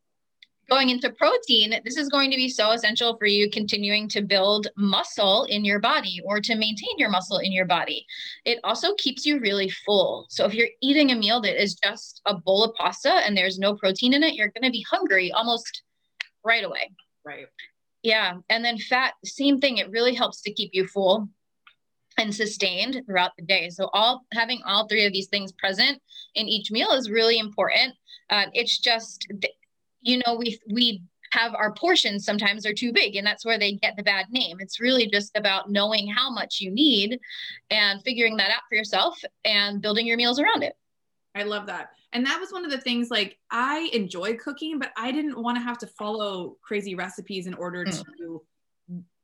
going 0.69 0.91
into 0.91 1.11
protein, 1.11 1.75
this 1.85 1.97
is 1.97 2.09
going 2.09 2.31
to 2.31 2.37
be 2.37 2.49
so 2.49 2.71
essential 2.71 3.17
for 3.17 3.27
you 3.27 3.51
continuing 3.51 4.09
to 4.09 4.23
build 4.23 4.69
muscle 4.77 5.45
in 5.45 5.65
your 5.65 5.81
body 5.81 6.21
or 6.25 6.41
to 6.41 6.55
maintain 6.55 6.97
your 6.97 7.11
muscle 7.11 7.39
in 7.39 7.53
your 7.53 7.67
body. 7.67 8.07
It 8.45 8.61
also 8.63 8.95
keeps 8.95 9.27
you 9.27 9.41
really 9.41 9.69
full. 9.69 10.27
So 10.31 10.45
if 10.45 10.55
you're 10.55 10.69
eating 10.81 11.11
a 11.11 11.17
meal 11.17 11.41
that 11.41 11.61
is 11.61 11.75
just 11.75 12.23
a 12.27 12.35
bowl 12.35 12.63
of 12.63 12.75
pasta 12.77 13.11
and 13.11 13.37
there's 13.37 13.59
no 13.59 13.75
protein 13.75 14.15
in 14.15 14.23
it, 14.23 14.35
you're 14.35 14.49
going 14.49 14.65
to 14.65 14.71
be 14.71 14.87
hungry 14.89 15.33
almost 15.33 15.83
right 16.45 16.65
away. 16.65 16.93
Right. 17.25 17.47
Yeah. 18.03 18.35
And 18.49 18.65
then 18.65 18.79
fat, 18.79 19.15
same 19.25 19.59
thing. 19.59 19.79
It 19.79 19.91
really 19.91 20.15
helps 20.15 20.41
to 20.43 20.53
keep 20.53 20.71
you 20.73 20.87
full 20.87 21.29
and 22.19 22.35
sustained 22.35 23.03
throughout 23.07 23.33
the 23.37 23.45
day. 23.45 23.71
So 23.71 23.89
all 23.93 24.25
having 24.33 24.61
all 24.67 24.87
three 24.87 25.05
of 25.05 25.13
these 25.13 25.29
things 25.29 25.53
present 25.53 26.01
in 26.35 26.49
each 26.49 26.71
meal 26.71 26.93
is 26.93 27.11
really 27.11 27.39
important. 27.39 27.95
Uh, 28.29 28.47
it's 28.53 28.79
just, 28.79 29.27
you 30.03 30.23
know, 30.27 30.37
we 30.37 30.59
we 30.71 31.03
have 31.33 31.55
our 31.55 31.73
portions 31.73 32.25
sometimes 32.25 32.67
are 32.67 32.75
too 32.75 32.93
big 32.93 33.15
and 33.15 33.27
that's 33.27 33.45
where 33.45 33.59
they 33.59 33.75
get 33.75 33.97
the 33.97 34.03
bad 34.03 34.27
name. 34.31 34.59
It's 34.61 34.81
really 34.81 35.09
just 35.09 35.37
about 35.37 35.71
knowing 35.71 36.09
how 36.09 36.31
much 36.31 36.61
you 36.61 36.71
need 36.71 37.21
and 37.71 38.03
figuring 38.03 38.37
that 38.39 38.51
out 38.51 38.63
for 38.69 38.75
yourself 38.75 39.17
and 39.45 39.81
building 39.81 40.07
your 40.07 40.17
meals 40.17 40.41
around 40.41 40.63
it. 40.63 40.75
I 41.35 41.45
love 41.45 41.67
that. 41.67 41.91
And 42.13 42.27
that 42.27 42.41
was 42.41 42.51
one 42.51 42.65
of 42.65 42.73
the 42.73 42.81
things 42.81 43.11
like 43.11 43.39
I 43.53 43.89
enjoy 43.93 44.35
cooking, 44.35 44.81
but 44.81 44.91
I 44.97 45.13
didn't 45.13 45.41
want 45.41 45.57
to 45.57 45.63
have 45.63 45.79
to 45.79 45.87
follow 45.87 46.57
crazy 46.63 46.97
recipes 46.97 47.47
in 47.47 47.55
order 47.55 47.85
mm. 47.85 48.05
to 48.19 48.43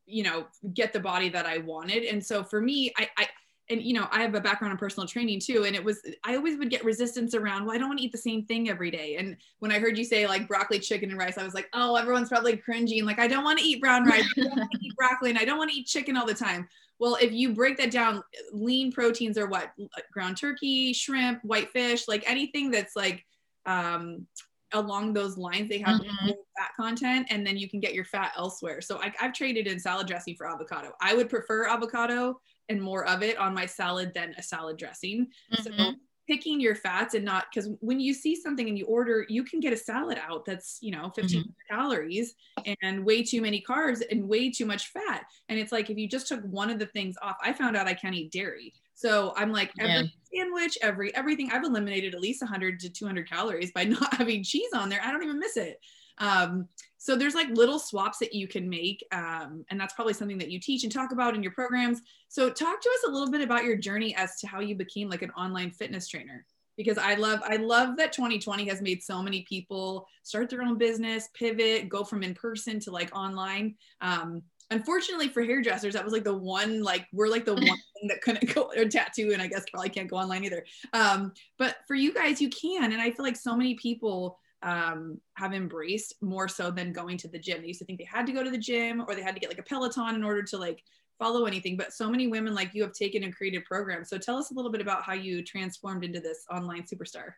you 0.06 0.22
know 0.22 0.46
get 0.72 0.92
the 0.92 1.00
body 1.00 1.28
that 1.28 1.46
i 1.46 1.58
wanted. 1.58 2.04
And 2.04 2.24
so 2.24 2.42
for 2.42 2.60
me 2.60 2.92
i 2.96 3.08
i 3.18 3.28
and 3.68 3.82
you 3.82 3.94
know 3.94 4.06
i 4.12 4.22
have 4.22 4.34
a 4.34 4.40
background 4.40 4.72
in 4.72 4.78
personal 4.78 5.08
training 5.08 5.40
too 5.40 5.64
and 5.64 5.74
it 5.74 5.82
was 5.82 6.00
i 6.24 6.36
always 6.36 6.56
would 6.58 6.70
get 6.70 6.84
resistance 6.84 7.34
around 7.34 7.64
well 7.64 7.74
i 7.74 7.78
don't 7.78 7.88
want 7.88 7.98
to 7.98 8.04
eat 8.04 8.12
the 8.12 8.18
same 8.18 8.44
thing 8.44 8.68
every 8.68 8.90
day. 8.90 9.16
And 9.16 9.36
when 9.58 9.72
i 9.72 9.78
heard 9.78 9.98
you 9.98 10.04
say 10.04 10.26
like 10.26 10.48
broccoli 10.48 10.78
chicken 10.78 11.10
and 11.10 11.18
rice 11.18 11.38
i 11.38 11.44
was 11.44 11.54
like 11.54 11.68
oh 11.72 11.96
everyone's 11.96 12.28
probably 12.28 12.56
cringing 12.56 13.04
like 13.04 13.18
i 13.18 13.26
don't 13.26 13.44
want 13.44 13.58
to 13.58 13.64
eat 13.64 13.80
brown 13.80 14.04
rice 14.04 14.24
i 14.38 14.42
don't 14.42 14.56
want 14.56 14.70
to 14.70 14.78
eat 14.80 14.94
broccoli 14.96 15.30
and 15.30 15.38
i 15.38 15.44
don't 15.44 15.58
want 15.58 15.70
to 15.70 15.76
eat 15.76 15.86
chicken 15.86 16.16
all 16.16 16.26
the 16.26 16.34
time. 16.34 16.68
Well 16.98 17.18
if 17.20 17.32
you 17.32 17.52
break 17.52 17.76
that 17.78 17.90
down 17.90 18.22
lean 18.52 18.90
proteins 18.90 19.36
are 19.36 19.46
what? 19.46 19.72
Ground 20.12 20.36
turkey 20.36 20.92
shrimp 20.92 21.44
white 21.44 21.70
fish 21.70 22.08
like 22.08 22.28
anything 22.30 22.70
that's 22.70 22.96
like 22.96 23.24
um 23.66 24.26
along 24.76 25.12
those 25.12 25.36
lines 25.36 25.68
they 25.68 25.78
have 25.78 26.00
mm-hmm. 26.00 26.28
fat 26.56 26.70
content 26.78 27.26
and 27.30 27.46
then 27.46 27.56
you 27.56 27.68
can 27.68 27.80
get 27.80 27.94
your 27.94 28.04
fat 28.04 28.32
elsewhere 28.36 28.80
so 28.80 29.00
I, 29.02 29.12
i've 29.20 29.32
traded 29.32 29.66
in 29.66 29.78
salad 29.78 30.06
dressing 30.06 30.36
for 30.36 30.48
avocado 30.48 30.92
i 31.00 31.14
would 31.14 31.28
prefer 31.28 31.66
avocado 31.68 32.40
and 32.68 32.80
more 32.80 33.06
of 33.06 33.22
it 33.22 33.38
on 33.38 33.54
my 33.54 33.66
salad 33.66 34.12
than 34.14 34.34
a 34.38 34.42
salad 34.42 34.76
dressing 34.76 35.26
mm-hmm. 35.52 35.78
so 35.78 35.92
picking 36.26 36.60
your 36.60 36.74
fats 36.74 37.14
and 37.14 37.24
not 37.24 37.46
because 37.52 37.70
when 37.80 38.00
you 38.00 38.12
see 38.12 38.34
something 38.34 38.68
and 38.68 38.76
you 38.76 38.84
order 38.86 39.24
you 39.28 39.44
can 39.44 39.60
get 39.60 39.72
a 39.72 39.76
salad 39.76 40.18
out 40.20 40.44
that's 40.44 40.78
you 40.80 40.90
know 40.90 41.10
15 41.14 41.40
mm-hmm. 41.40 41.50
calories 41.74 42.34
and 42.82 43.04
way 43.04 43.22
too 43.22 43.40
many 43.40 43.62
carbs 43.68 44.02
and 44.10 44.28
way 44.28 44.50
too 44.50 44.66
much 44.66 44.88
fat 44.88 45.24
and 45.48 45.58
it's 45.58 45.72
like 45.72 45.88
if 45.88 45.96
you 45.96 46.08
just 46.08 46.26
took 46.26 46.42
one 46.42 46.70
of 46.70 46.78
the 46.78 46.86
things 46.86 47.16
off 47.22 47.36
i 47.42 47.52
found 47.52 47.76
out 47.76 47.86
i 47.86 47.94
can't 47.94 48.14
eat 48.14 48.32
dairy 48.32 48.72
so 48.96 49.34
I'm 49.36 49.52
like 49.52 49.70
every 49.78 50.10
yeah. 50.32 50.42
sandwich, 50.42 50.78
every 50.80 51.14
everything. 51.14 51.50
I've 51.52 51.64
eliminated 51.64 52.14
at 52.14 52.20
least 52.20 52.40
100 52.40 52.80
to 52.80 52.88
200 52.88 53.28
calories 53.28 53.70
by 53.70 53.84
not 53.84 54.12
having 54.14 54.42
cheese 54.42 54.70
on 54.74 54.88
there. 54.88 55.00
I 55.04 55.12
don't 55.12 55.22
even 55.22 55.38
miss 55.38 55.56
it. 55.56 55.78
Um, 56.18 56.66
so 56.96 57.14
there's 57.14 57.34
like 57.34 57.48
little 57.50 57.78
swaps 57.78 58.18
that 58.18 58.34
you 58.34 58.48
can 58.48 58.68
make. 58.68 59.06
Um, 59.12 59.66
and 59.70 59.78
that's 59.78 59.92
probably 59.92 60.14
something 60.14 60.38
that 60.38 60.50
you 60.50 60.58
teach 60.58 60.82
and 60.82 60.90
talk 60.90 61.12
about 61.12 61.34
in 61.34 61.42
your 61.42 61.52
programs. 61.52 62.00
So 62.28 62.48
talk 62.48 62.80
to 62.80 62.88
us 62.88 63.04
a 63.06 63.10
little 63.10 63.30
bit 63.30 63.42
about 63.42 63.64
your 63.64 63.76
journey 63.76 64.16
as 64.16 64.40
to 64.40 64.46
how 64.46 64.60
you 64.60 64.74
became 64.74 65.10
like 65.10 65.22
an 65.22 65.30
online 65.32 65.70
fitness 65.70 66.08
trainer. 66.08 66.46
Because 66.74 66.96
I 66.96 67.14
love, 67.14 67.40
I 67.44 67.56
love 67.56 67.98
that 67.98 68.12
2020 68.12 68.66
has 68.68 68.80
made 68.80 69.02
so 69.02 69.22
many 69.22 69.42
people 69.42 70.06
start 70.22 70.48
their 70.48 70.62
own 70.62 70.78
business, 70.78 71.28
pivot, 71.34 71.90
go 71.90 72.02
from 72.02 72.22
in 72.22 72.34
person 72.34 72.80
to 72.80 72.90
like 72.90 73.14
online. 73.14 73.76
Um, 74.00 74.42
unfortunately 74.70 75.28
for 75.28 75.42
hairdressers, 75.42 75.94
that 75.94 76.04
was 76.04 76.12
like 76.12 76.24
the 76.24 76.36
one, 76.36 76.82
like 76.82 77.06
we're 77.12 77.28
like 77.28 77.44
the 77.44 77.54
one 77.54 77.64
thing 77.64 78.08
that 78.08 78.22
couldn't 78.22 78.54
go 78.54 78.70
or 78.76 78.84
tattoo, 78.86 79.32
and 79.32 79.42
I 79.42 79.46
guess 79.46 79.64
probably 79.70 79.90
can't 79.90 80.08
go 80.10 80.16
online 80.16 80.44
either. 80.44 80.64
Um, 80.92 81.32
but 81.58 81.76
for 81.86 81.94
you 81.94 82.12
guys, 82.12 82.40
you 82.40 82.50
can, 82.50 82.92
and 82.92 83.00
I 83.00 83.10
feel 83.10 83.24
like 83.24 83.36
so 83.36 83.56
many 83.56 83.74
people 83.74 84.38
um, 84.62 85.20
have 85.34 85.52
embraced 85.52 86.14
more 86.22 86.48
so 86.48 86.70
than 86.70 86.92
going 86.92 87.16
to 87.18 87.28
the 87.28 87.38
gym. 87.38 87.60
They 87.60 87.68
used 87.68 87.80
to 87.80 87.84
think 87.84 87.98
they 87.98 88.08
had 88.10 88.26
to 88.26 88.32
go 88.32 88.42
to 88.42 88.50
the 88.50 88.58
gym 88.58 89.04
or 89.06 89.14
they 89.14 89.22
had 89.22 89.34
to 89.34 89.40
get 89.40 89.50
like 89.50 89.58
a 89.58 89.62
Peloton 89.62 90.14
in 90.14 90.24
order 90.24 90.42
to 90.42 90.58
like 90.58 90.82
follow 91.18 91.44
anything. 91.44 91.76
But 91.76 91.92
so 91.92 92.10
many 92.10 92.26
women 92.26 92.54
like 92.54 92.74
you 92.74 92.82
have 92.82 92.92
taken 92.92 93.22
and 93.22 93.34
created 93.34 93.64
programs. 93.64 94.08
So 94.08 94.18
tell 94.18 94.36
us 94.36 94.50
a 94.50 94.54
little 94.54 94.72
bit 94.72 94.80
about 94.80 95.02
how 95.02 95.12
you 95.12 95.42
transformed 95.42 96.04
into 96.04 96.20
this 96.20 96.44
online 96.50 96.82
superstar. 96.82 97.32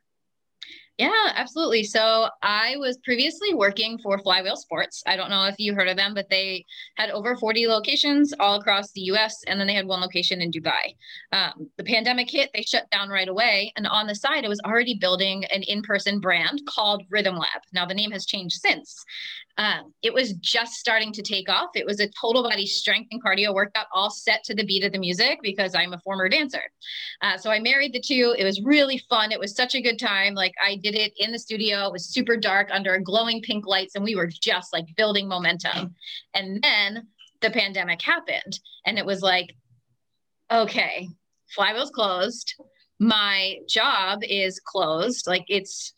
Yeah, 0.99 1.31
absolutely. 1.37 1.85
So 1.85 2.29
I 2.43 2.75
was 2.79 2.99
previously 3.05 3.55
working 3.55 3.99
for 3.99 4.19
Flywheel 4.19 4.57
Sports. 4.57 5.01
I 5.07 5.15
don't 5.15 5.31
know 5.31 5.45
if 5.45 5.55
you 5.57 5.73
heard 5.73 5.87
of 5.87 5.97
them, 5.97 6.13
but 6.13 6.29
they 6.29 6.67
had 6.97 7.11
over 7.11 7.37
40 7.37 7.69
locations 7.69 8.35
all 8.41 8.57
across 8.57 8.91
the 8.91 9.03
US, 9.13 9.37
and 9.47 9.61
then 9.61 9.69
they 9.69 9.75
had 9.75 9.87
one 9.87 10.01
location 10.01 10.41
in 10.41 10.51
Dubai. 10.51 10.97
Um, 11.31 11.71
the 11.77 11.85
pandemic 11.85 12.29
hit, 12.29 12.51
they 12.53 12.63
shut 12.63 12.91
down 12.91 13.11
right 13.11 13.29
away. 13.29 13.73
And 13.77 13.87
on 13.87 14.09
the 14.09 14.15
side, 14.17 14.45
I 14.45 14.49
was 14.49 14.61
already 14.67 14.99
building 15.01 15.45
an 15.45 15.63
in 15.63 15.83
person 15.83 16.19
brand 16.19 16.63
called 16.69 17.05
Rhythm 17.11 17.37
Lab. 17.37 17.63
Now, 17.73 17.87
the 17.87 17.95
name 17.95 18.11
has 18.11 18.27
changed 18.27 18.57
since. 18.57 19.05
Um, 19.59 19.93
it 20.03 20.15
was 20.15 20.35
just 20.35 20.75
starting 20.75 21.13
to 21.13 21.23
take 21.23 21.49
off. 21.49 21.71
It 21.75 21.85
was 21.85 21.99
a 21.99 22.09
total 22.21 22.45
body 22.45 22.65
strength 22.65 23.09
and 23.11 23.23
cardio 23.23 23.53
workout, 23.53 23.87
all 23.93 24.09
set 24.09 24.45
to 24.45 24.55
the 24.55 24.65
beat 24.65 24.85
of 24.85 24.93
the 24.93 25.01
music 25.01 25.41
because 25.43 25.75
I'm 25.75 25.93
a 25.93 25.99
former 25.99 26.29
dancer. 26.29 26.63
Uh, 27.21 27.37
so 27.37 27.51
I 27.51 27.59
married 27.59 27.93
the 27.93 28.01
two. 28.01 28.35
It 28.39 28.45
was 28.45 28.63
really 28.63 29.03
fun. 29.11 29.33
It 29.33 29.41
was 29.41 29.57
such 29.57 29.75
a 29.75 29.83
good 29.83 29.99
time. 29.99 30.35
Like 30.35 30.55
I 30.65 30.77
did 30.77 30.95
it 30.95 31.13
in 31.19 31.33
the 31.33 31.39
studio. 31.39 31.87
It 31.87 31.93
was 31.93 32.09
super 32.09 32.37
dark 32.37 32.69
under 32.71 32.99
glowing 33.01 33.43
pink 33.43 33.67
lights, 33.67 33.97
and 33.97 34.05
we 34.05 34.15
were 34.15 34.29
just 34.29 34.73
like 34.73 34.87
building 34.97 35.27
momentum. 35.27 35.95
And 36.35 36.63
then 36.63 37.09
the 37.41 37.51
pandemic 37.51 38.01
happened, 38.01 38.61
and 38.87 38.97
it 38.97 39.07
was 39.07 39.23
like, 39.23 39.55
okay, 40.53 41.09
Flywheel's 41.57 41.91
closed. 41.91 42.55
My 43.01 43.57
job 43.69 44.21
is 44.23 44.61
closed. 44.65 45.27
Like 45.27 45.45
it's 45.49 45.93
it, 45.93 45.98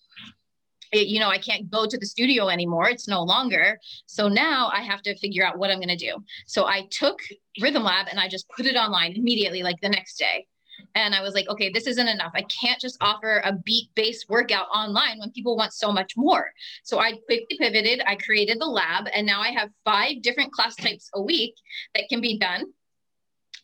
you 0.92 1.20
know, 1.20 1.28
I 1.28 1.38
can't 1.38 1.70
go 1.70 1.86
to 1.86 1.98
the 1.98 2.06
studio 2.06 2.48
anymore. 2.48 2.88
It's 2.88 3.08
no 3.08 3.22
longer. 3.22 3.78
So 4.06 4.28
now 4.28 4.70
I 4.72 4.80
have 4.82 5.02
to 5.02 5.16
figure 5.18 5.44
out 5.44 5.58
what 5.58 5.70
I'm 5.70 5.78
going 5.78 5.88
to 5.88 5.96
do. 5.96 6.16
So 6.46 6.66
I 6.66 6.86
took 6.90 7.18
Rhythm 7.60 7.84
Lab 7.84 8.06
and 8.10 8.18
I 8.18 8.28
just 8.28 8.48
put 8.48 8.66
it 8.66 8.76
online 8.76 9.12
immediately, 9.12 9.62
like 9.62 9.80
the 9.80 9.88
next 9.88 10.18
day. 10.18 10.46
And 10.94 11.14
I 11.14 11.22
was 11.22 11.34
like, 11.34 11.48
okay, 11.48 11.70
this 11.70 11.86
isn't 11.86 12.08
enough. 12.08 12.32
I 12.34 12.42
can't 12.42 12.80
just 12.80 12.96
offer 13.00 13.42
a 13.44 13.52
beat 13.52 13.90
based 13.94 14.26
workout 14.28 14.66
online 14.74 15.18
when 15.18 15.30
people 15.30 15.56
want 15.56 15.72
so 15.72 15.92
much 15.92 16.14
more. 16.16 16.50
So 16.84 16.98
I 16.98 17.12
quickly 17.26 17.58
pivoted. 17.58 18.02
I 18.06 18.16
created 18.16 18.60
the 18.60 18.66
lab, 18.66 19.06
and 19.14 19.26
now 19.26 19.40
I 19.40 19.48
have 19.48 19.68
five 19.84 20.22
different 20.22 20.52
class 20.52 20.74
types 20.76 21.10
a 21.14 21.22
week 21.22 21.54
that 21.94 22.08
can 22.08 22.20
be 22.20 22.38
done 22.38 22.64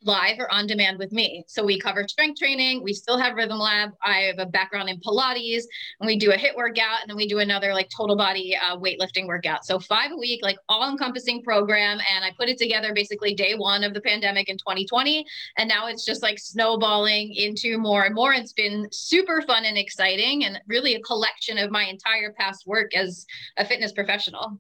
live 0.06 0.38
or 0.38 0.52
on 0.52 0.66
demand 0.66 0.98
with 0.98 1.12
me. 1.12 1.44
So 1.48 1.64
we 1.64 1.78
cover 1.78 2.06
strength 2.08 2.38
training. 2.38 2.82
We 2.82 2.92
still 2.92 3.18
have 3.18 3.34
Rhythm 3.34 3.58
Lab. 3.58 3.90
I 4.02 4.20
have 4.20 4.38
a 4.38 4.46
background 4.46 4.88
in 4.88 5.00
Pilates, 5.00 5.64
and 6.00 6.06
we 6.06 6.16
do 6.16 6.32
a 6.32 6.36
HIIT 6.36 6.56
workout, 6.56 7.02
and 7.02 7.10
then 7.10 7.16
we 7.16 7.26
do 7.26 7.38
another 7.38 7.74
like 7.74 7.88
total 7.94 8.16
body 8.16 8.56
uh, 8.56 8.76
weightlifting 8.76 9.26
workout. 9.26 9.64
So 9.64 9.78
five 9.78 10.12
a 10.12 10.16
week, 10.16 10.40
like 10.42 10.56
all 10.68 10.90
encompassing 10.90 11.42
program. 11.42 11.98
And 12.14 12.24
I 12.24 12.32
put 12.38 12.48
it 12.48 12.58
together 12.58 12.92
basically 12.94 13.34
day 13.34 13.54
one 13.54 13.84
of 13.84 13.94
the 13.94 14.00
pandemic 14.00 14.48
in 14.48 14.56
2020, 14.58 15.24
and 15.58 15.68
now 15.68 15.88
it's 15.88 16.04
just 16.04 16.22
like 16.22 16.38
snowballing 16.38 17.34
into 17.34 17.78
more 17.78 18.04
and 18.04 18.14
more. 18.14 18.32
It's 18.32 18.52
been 18.52 18.88
super 18.92 19.42
fun 19.42 19.64
and 19.64 19.76
exciting, 19.76 20.44
and 20.44 20.60
really 20.66 20.94
a 20.94 21.00
collection 21.00 21.58
of 21.58 21.70
my 21.70 21.84
entire 21.84 22.32
past 22.32 22.66
work 22.66 22.94
as 22.94 23.26
a 23.56 23.64
fitness 23.64 23.92
professional. 23.92 24.58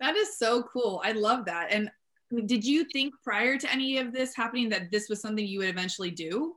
That 0.00 0.16
is 0.16 0.36
so 0.36 0.62
cool. 0.62 1.00
I 1.04 1.12
love 1.12 1.46
that. 1.46 1.68
And 1.70 1.90
did 2.46 2.64
you 2.64 2.84
think 2.92 3.14
prior 3.22 3.58
to 3.58 3.72
any 3.72 3.98
of 3.98 4.12
this 4.12 4.34
happening 4.34 4.68
that 4.70 4.90
this 4.90 5.08
was 5.08 5.20
something 5.20 5.46
you 5.46 5.60
would 5.60 5.68
eventually 5.68 6.10
do? 6.10 6.56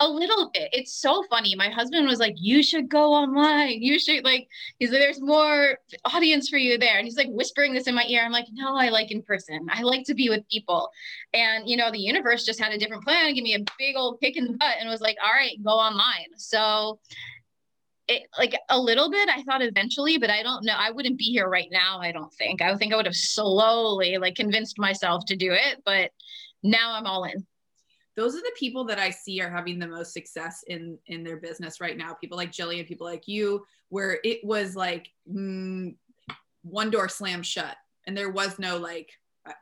A 0.00 0.08
little 0.08 0.50
bit. 0.52 0.70
It's 0.72 0.92
so 0.92 1.22
funny. 1.30 1.54
My 1.54 1.68
husband 1.68 2.08
was 2.08 2.18
like, 2.18 2.34
"You 2.36 2.64
should 2.64 2.88
go 2.88 3.12
online. 3.12 3.80
You 3.80 4.00
should 4.00 4.24
like." 4.24 4.48
He's 4.80 4.90
like, 4.90 4.98
"There's 4.98 5.20
more 5.20 5.78
audience 6.04 6.48
for 6.48 6.56
you 6.56 6.76
there," 6.78 6.98
and 6.98 7.04
he's 7.06 7.16
like 7.16 7.28
whispering 7.30 7.72
this 7.72 7.86
in 7.86 7.94
my 7.94 8.04
ear. 8.08 8.22
I'm 8.24 8.32
like, 8.32 8.46
"No, 8.52 8.74
I 8.76 8.88
like 8.88 9.12
in 9.12 9.22
person. 9.22 9.66
I 9.70 9.82
like 9.82 10.04
to 10.06 10.14
be 10.14 10.28
with 10.28 10.48
people." 10.48 10.90
And 11.32 11.68
you 11.68 11.76
know, 11.76 11.92
the 11.92 12.00
universe 12.00 12.44
just 12.44 12.60
had 12.60 12.72
a 12.72 12.78
different 12.78 13.04
plan. 13.04 13.34
Give 13.34 13.44
me 13.44 13.54
a 13.54 13.64
big 13.78 13.96
old 13.96 14.20
kick 14.20 14.36
in 14.36 14.46
the 14.46 14.54
butt, 14.54 14.74
and 14.80 14.88
was 14.88 15.00
like, 15.00 15.16
"All 15.24 15.32
right, 15.32 15.62
go 15.62 15.70
online." 15.70 16.36
So 16.38 16.98
it, 18.08 18.22
like 18.38 18.54
a 18.70 18.78
little 18.78 19.10
bit 19.10 19.28
i 19.28 19.42
thought 19.42 19.62
eventually 19.62 20.18
but 20.18 20.30
i 20.30 20.42
don't 20.42 20.64
know 20.64 20.74
i 20.76 20.90
wouldn't 20.90 21.18
be 21.18 21.24
here 21.24 21.48
right 21.48 21.68
now 21.70 21.98
i 22.00 22.12
don't 22.12 22.32
think. 22.34 22.60
I 22.60 22.74
think 22.76 22.92
i 22.92 22.96
would 22.96 23.06
have 23.06 23.14
slowly 23.14 24.18
like 24.18 24.34
convinced 24.34 24.78
myself 24.78 25.24
to 25.26 25.36
do 25.36 25.52
it 25.52 25.82
but 25.84 26.10
now 26.62 26.92
i'm 26.92 27.06
all 27.06 27.24
in. 27.24 27.46
Those 28.16 28.36
are 28.36 28.40
the 28.40 28.52
people 28.58 28.84
that 28.84 28.98
i 28.98 29.10
see 29.10 29.40
are 29.40 29.50
having 29.50 29.78
the 29.78 29.88
most 29.88 30.12
success 30.12 30.64
in 30.66 30.98
in 31.06 31.24
their 31.24 31.38
business 31.38 31.80
right 31.80 31.96
now 31.96 32.14
people 32.14 32.36
like 32.36 32.52
jillian 32.52 32.86
people 32.86 33.06
like 33.06 33.26
you 33.26 33.64
where 33.88 34.18
it 34.24 34.44
was 34.44 34.76
like 34.76 35.08
mm, 35.30 35.94
one 36.62 36.90
door 36.90 37.08
slammed 37.08 37.46
shut 37.46 37.76
and 38.06 38.16
there 38.16 38.30
was 38.30 38.58
no 38.58 38.76
like 38.76 39.10
uh, 39.46 39.52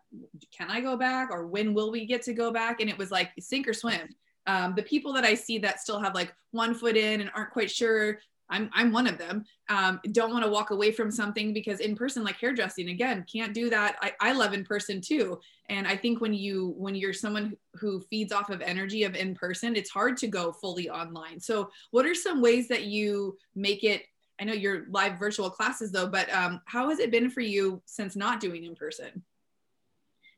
can 0.56 0.70
i 0.70 0.80
go 0.80 0.96
back 0.96 1.30
or 1.30 1.46
when 1.46 1.74
will 1.74 1.90
we 1.90 2.06
get 2.06 2.22
to 2.22 2.34
go 2.34 2.52
back? 2.52 2.80
And 2.80 2.88
it 2.88 2.98
was 2.98 3.10
like 3.10 3.30
sink 3.40 3.66
or 3.66 3.74
swim. 3.74 4.08
Um, 4.46 4.74
the 4.74 4.82
people 4.82 5.12
that 5.12 5.24
I 5.24 5.34
see 5.34 5.58
that 5.58 5.80
still 5.80 6.00
have 6.00 6.14
like 6.14 6.32
one 6.50 6.74
foot 6.74 6.96
in 6.96 7.20
and 7.20 7.30
aren't 7.34 7.52
quite 7.52 7.70
sure 7.70 8.18
I'm 8.52 8.70
I'm 8.72 8.92
one 8.92 9.06
of 9.06 9.18
them. 9.18 9.44
Um, 9.68 9.98
don't 10.12 10.30
want 10.30 10.44
to 10.44 10.50
walk 10.50 10.70
away 10.70 10.92
from 10.92 11.10
something 11.10 11.52
because 11.52 11.80
in 11.80 11.96
person, 11.96 12.22
like 12.22 12.36
hairdressing, 12.36 12.90
again, 12.90 13.24
can't 13.32 13.54
do 13.54 13.70
that. 13.70 13.96
I, 14.02 14.12
I 14.20 14.32
love 14.32 14.52
in 14.52 14.64
person 14.64 15.00
too. 15.00 15.40
And 15.70 15.88
I 15.88 15.96
think 15.96 16.20
when 16.20 16.34
you 16.34 16.74
when 16.76 16.94
you're 16.94 17.14
someone 17.14 17.56
who 17.74 18.00
feeds 18.00 18.30
off 18.30 18.50
of 18.50 18.60
energy 18.60 19.04
of 19.04 19.16
in 19.16 19.34
person, 19.34 19.74
it's 19.74 19.90
hard 19.90 20.18
to 20.18 20.28
go 20.28 20.52
fully 20.52 20.90
online. 20.90 21.40
So 21.40 21.70
what 21.90 22.06
are 22.06 22.14
some 22.14 22.42
ways 22.42 22.68
that 22.68 22.84
you 22.84 23.38
make 23.54 23.82
it? 23.82 24.02
I 24.38 24.44
know 24.44 24.52
your 24.52 24.84
live 24.90 25.18
virtual 25.18 25.48
classes 25.48 25.90
though, 25.90 26.08
but 26.08 26.32
um, 26.32 26.60
how 26.66 26.90
has 26.90 26.98
it 26.98 27.10
been 27.10 27.30
for 27.30 27.40
you 27.40 27.82
since 27.86 28.14
not 28.14 28.40
doing 28.40 28.64
in 28.64 28.74
person? 28.74 29.22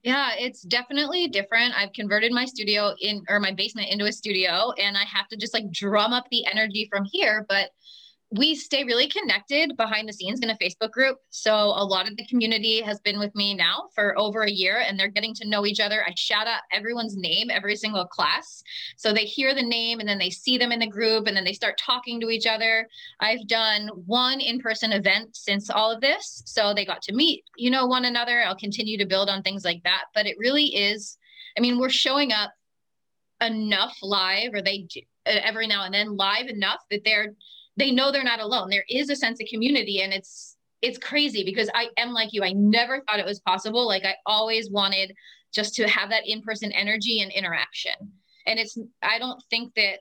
Yeah, 0.04 0.32
it's 0.38 0.60
definitely 0.60 1.28
different. 1.28 1.72
I've 1.74 1.94
converted 1.94 2.30
my 2.30 2.44
studio 2.44 2.94
in 3.00 3.24
or 3.28 3.40
my 3.40 3.52
basement 3.52 3.88
into 3.88 4.04
a 4.04 4.12
studio 4.12 4.70
and 4.72 4.98
I 4.98 5.04
have 5.04 5.28
to 5.28 5.36
just 5.36 5.54
like 5.54 5.70
drum 5.72 6.12
up 6.12 6.26
the 6.30 6.44
energy 6.44 6.86
from 6.92 7.06
here, 7.10 7.46
but 7.48 7.70
we 8.36 8.54
stay 8.54 8.84
really 8.84 9.08
connected 9.08 9.76
behind 9.76 10.08
the 10.08 10.12
scenes 10.12 10.40
in 10.40 10.50
a 10.50 10.56
Facebook 10.56 10.90
group. 10.90 11.18
So 11.30 11.54
a 11.54 11.84
lot 11.84 12.08
of 12.08 12.16
the 12.16 12.26
community 12.26 12.80
has 12.80 13.00
been 13.00 13.18
with 13.18 13.34
me 13.34 13.54
now 13.54 13.88
for 13.94 14.18
over 14.18 14.42
a 14.42 14.50
year 14.50 14.82
and 14.86 14.98
they're 14.98 15.08
getting 15.08 15.34
to 15.34 15.48
know 15.48 15.66
each 15.66 15.80
other. 15.80 16.04
I 16.06 16.12
shout 16.16 16.46
out 16.46 16.62
everyone's 16.72 17.16
name 17.16 17.50
every 17.50 17.76
single 17.76 18.06
class. 18.06 18.62
So 18.96 19.12
they 19.12 19.24
hear 19.24 19.54
the 19.54 19.62
name 19.62 20.00
and 20.00 20.08
then 20.08 20.18
they 20.18 20.30
see 20.30 20.58
them 20.58 20.72
in 20.72 20.80
the 20.80 20.86
group 20.86 21.26
and 21.26 21.36
then 21.36 21.44
they 21.44 21.52
start 21.52 21.78
talking 21.78 22.20
to 22.20 22.30
each 22.30 22.46
other. 22.46 22.88
I've 23.20 23.46
done 23.46 23.88
one 24.06 24.40
in-person 24.40 24.92
event 24.92 25.36
since 25.36 25.70
all 25.70 25.92
of 25.92 26.00
this. 26.00 26.42
So 26.46 26.74
they 26.74 26.84
got 26.84 27.02
to 27.02 27.14
meet, 27.14 27.44
you 27.56 27.70
know, 27.70 27.86
one 27.86 28.04
another. 28.04 28.42
I'll 28.42 28.56
continue 28.56 28.98
to 28.98 29.06
build 29.06 29.28
on 29.28 29.42
things 29.42 29.64
like 29.64 29.82
that, 29.84 30.04
but 30.14 30.26
it 30.26 30.36
really 30.38 30.66
is 30.66 31.18
I 31.56 31.60
mean, 31.60 31.78
we're 31.78 31.88
showing 31.88 32.32
up 32.32 32.52
enough 33.40 33.96
live 34.02 34.54
or 34.54 34.62
they 34.62 34.88
uh, 35.26 35.30
every 35.42 35.66
now 35.66 35.84
and 35.84 35.94
then 35.94 36.16
live 36.16 36.48
enough 36.48 36.80
that 36.90 37.02
they're 37.04 37.34
they 37.76 37.90
know 37.90 38.10
they're 38.12 38.24
not 38.24 38.40
alone. 38.40 38.70
There 38.70 38.84
is 38.88 39.10
a 39.10 39.16
sense 39.16 39.40
of 39.40 39.48
community 39.48 40.00
and 40.02 40.12
it's 40.12 40.56
it's 40.82 40.98
crazy 40.98 41.44
because 41.44 41.70
I 41.74 41.88
am 41.96 42.12
like 42.12 42.32
you. 42.32 42.44
I 42.44 42.52
never 42.52 43.00
thought 43.00 43.18
it 43.18 43.24
was 43.24 43.40
possible. 43.40 43.86
Like 43.86 44.04
I 44.04 44.16
always 44.26 44.70
wanted 44.70 45.14
just 45.52 45.74
to 45.76 45.88
have 45.88 46.10
that 46.10 46.26
in-person 46.26 46.72
energy 46.72 47.20
and 47.20 47.32
interaction. 47.32 47.94
And 48.46 48.58
it's 48.58 48.78
I 49.02 49.18
don't 49.18 49.42
think 49.48 49.74
that 49.76 50.00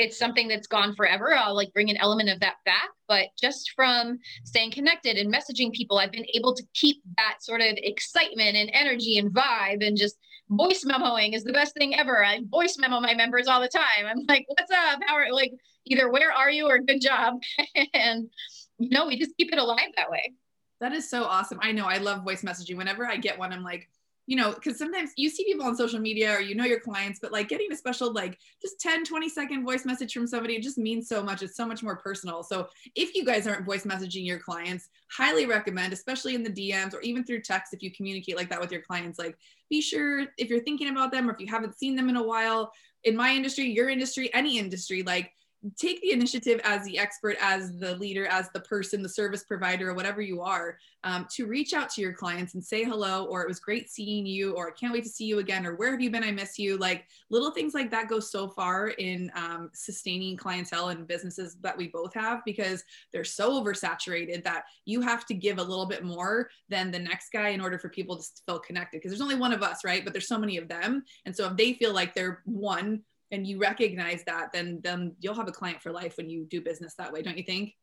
it's 0.00 0.18
something 0.18 0.48
that's 0.48 0.66
gone 0.66 0.94
forever. 0.94 1.34
I'll 1.34 1.54
like 1.54 1.72
bring 1.72 1.90
an 1.90 1.96
element 1.98 2.30
of 2.30 2.40
that 2.40 2.56
back, 2.64 2.88
but 3.06 3.26
just 3.40 3.72
from 3.76 4.18
staying 4.44 4.72
connected 4.72 5.16
and 5.16 5.32
messaging 5.32 5.72
people, 5.72 5.98
I've 5.98 6.12
been 6.12 6.26
able 6.34 6.54
to 6.54 6.62
keep 6.74 7.02
that 7.18 7.42
sort 7.42 7.60
of 7.60 7.74
excitement 7.76 8.56
and 8.56 8.70
energy 8.72 9.18
and 9.18 9.30
vibe 9.30 9.86
and 9.86 9.96
just 9.96 10.16
voice 10.48 10.84
memoing 10.84 11.34
is 11.34 11.44
the 11.44 11.52
best 11.52 11.74
thing 11.74 11.94
ever. 11.94 12.24
I 12.24 12.40
voice 12.48 12.76
memo 12.78 13.00
my 13.00 13.14
members 13.14 13.46
all 13.46 13.60
the 13.60 13.68
time. 13.68 14.06
I'm 14.06 14.24
like, 14.26 14.44
what's 14.48 14.70
up? 14.70 15.00
How 15.06 15.14
are 15.16 15.32
like 15.32 15.52
either 15.86 16.10
where 16.10 16.32
are 16.32 16.50
you 16.50 16.66
or 16.66 16.78
good 16.78 17.00
job? 17.00 17.34
and 17.94 18.30
you 18.78 18.88
know, 18.88 19.06
we 19.06 19.18
just 19.18 19.36
keep 19.36 19.52
it 19.52 19.58
alive 19.58 19.90
that 19.96 20.10
way. 20.10 20.32
That 20.80 20.92
is 20.92 21.10
so 21.10 21.24
awesome. 21.24 21.58
I 21.60 21.72
know 21.72 21.84
I 21.84 21.98
love 21.98 22.24
voice 22.24 22.42
messaging. 22.42 22.76
Whenever 22.76 23.06
I 23.06 23.18
get 23.18 23.38
one, 23.38 23.52
I'm 23.52 23.62
like, 23.62 23.90
you 24.30 24.36
know, 24.36 24.52
because 24.52 24.78
sometimes 24.78 25.10
you 25.16 25.28
see 25.28 25.42
people 25.42 25.66
on 25.66 25.74
social 25.74 25.98
media 25.98 26.32
or 26.32 26.40
you 26.40 26.54
know 26.54 26.64
your 26.64 26.78
clients, 26.78 27.18
but 27.18 27.32
like 27.32 27.48
getting 27.48 27.72
a 27.72 27.76
special, 27.76 28.12
like 28.12 28.38
just 28.62 28.80
10, 28.80 29.02
20 29.02 29.28
second 29.28 29.64
voice 29.64 29.84
message 29.84 30.12
from 30.12 30.24
somebody, 30.24 30.60
just 30.60 30.78
means 30.78 31.08
so 31.08 31.20
much. 31.20 31.42
It's 31.42 31.56
so 31.56 31.66
much 31.66 31.82
more 31.82 31.96
personal. 31.96 32.44
So 32.44 32.68
if 32.94 33.16
you 33.16 33.24
guys 33.24 33.48
aren't 33.48 33.66
voice 33.66 33.82
messaging 33.82 34.24
your 34.24 34.38
clients, 34.38 34.88
highly 35.10 35.46
recommend, 35.46 35.92
especially 35.92 36.36
in 36.36 36.44
the 36.44 36.50
DMs 36.50 36.94
or 36.94 37.00
even 37.00 37.24
through 37.24 37.40
text, 37.40 37.74
if 37.74 37.82
you 37.82 37.90
communicate 37.90 38.36
like 38.36 38.48
that 38.50 38.60
with 38.60 38.70
your 38.70 38.82
clients, 38.82 39.18
like 39.18 39.36
be 39.68 39.80
sure 39.80 40.24
if 40.38 40.48
you're 40.48 40.62
thinking 40.62 40.90
about 40.90 41.10
them 41.10 41.28
or 41.28 41.32
if 41.32 41.40
you 41.40 41.48
haven't 41.48 41.76
seen 41.76 41.96
them 41.96 42.08
in 42.08 42.14
a 42.14 42.22
while, 42.22 42.70
in 43.02 43.16
my 43.16 43.32
industry, 43.32 43.64
your 43.64 43.88
industry, 43.88 44.32
any 44.32 44.60
industry, 44.60 45.02
like 45.02 45.32
take 45.76 46.00
the 46.00 46.12
initiative 46.12 46.60
as 46.64 46.84
the 46.84 46.98
expert, 46.98 47.36
as 47.40 47.78
the 47.78 47.94
leader, 47.96 48.26
as 48.26 48.48
the 48.50 48.60
person, 48.60 49.02
the 49.02 49.08
service 49.08 49.44
provider, 49.44 49.90
or 49.90 49.94
whatever 49.94 50.22
you 50.22 50.40
are, 50.40 50.78
um, 51.04 51.26
to 51.30 51.46
reach 51.46 51.74
out 51.74 51.90
to 51.90 52.00
your 52.00 52.12
clients 52.12 52.54
and 52.54 52.64
say 52.64 52.84
hello, 52.84 53.24
or 53.26 53.42
it 53.42 53.48
was 53.48 53.60
great 53.60 53.90
seeing 53.90 54.24
you, 54.24 54.52
or 54.52 54.68
I 54.68 54.72
can't 54.72 54.92
wait 54.92 55.04
to 55.04 55.10
see 55.10 55.24
you 55.24 55.38
again, 55.38 55.66
or 55.66 55.74
where 55.74 55.90
have 55.90 56.00
you 56.00 56.10
been? 56.10 56.24
I 56.24 56.30
miss 56.30 56.58
you. 56.58 56.78
Like 56.78 57.06
little 57.28 57.50
things 57.50 57.74
like 57.74 57.90
that 57.90 58.08
go 58.08 58.20
so 58.20 58.48
far 58.48 58.88
in 58.88 59.30
um, 59.34 59.70
sustaining 59.74 60.36
clientele 60.36 60.88
and 60.88 61.06
businesses 61.06 61.56
that 61.62 61.76
we 61.76 61.88
both 61.88 62.14
have 62.14 62.40
because 62.44 62.82
they're 63.12 63.24
so 63.24 63.62
oversaturated 63.62 64.42
that 64.44 64.64
you 64.84 65.00
have 65.00 65.26
to 65.26 65.34
give 65.34 65.58
a 65.58 65.62
little 65.62 65.86
bit 65.86 66.04
more 66.04 66.50
than 66.68 66.90
the 66.90 66.98
next 66.98 67.32
guy 67.32 67.48
in 67.50 67.60
order 67.60 67.78
for 67.78 67.88
people 67.88 68.16
to 68.16 68.24
feel 68.46 68.58
connected. 68.58 68.98
Because 68.98 69.10
there's 69.10 69.20
only 69.20 69.34
one 69.34 69.52
of 69.52 69.62
us, 69.62 69.84
right? 69.84 70.04
But 70.04 70.12
there's 70.12 70.28
so 70.28 70.38
many 70.38 70.56
of 70.56 70.68
them. 70.68 71.04
And 71.26 71.36
so 71.36 71.48
if 71.48 71.56
they 71.56 71.74
feel 71.74 71.92
like 71.92 72.14
they're 72.14 72.42
one, 72.44 73.02
and 73.32 73.46
you 73.46 73.58
recognize 73.58 74.24
that, 74.24 74.52
then 74.52 74.80
then 74.82 75.14
you'll 75.20 75.34
have 75.34 75.48
a 75.48 75.52
client 75.52 75.80
for 75.82 75.92
life 75.92 76.16
when 76.16 76.28
you 76.28 76.44
do 76.44 76.60
business 76.60 76.94
that 76.96 77.12
way, 77.12 77.22
don't 77.22 77.38
you 77.38 77.44
think? 77.44 77.74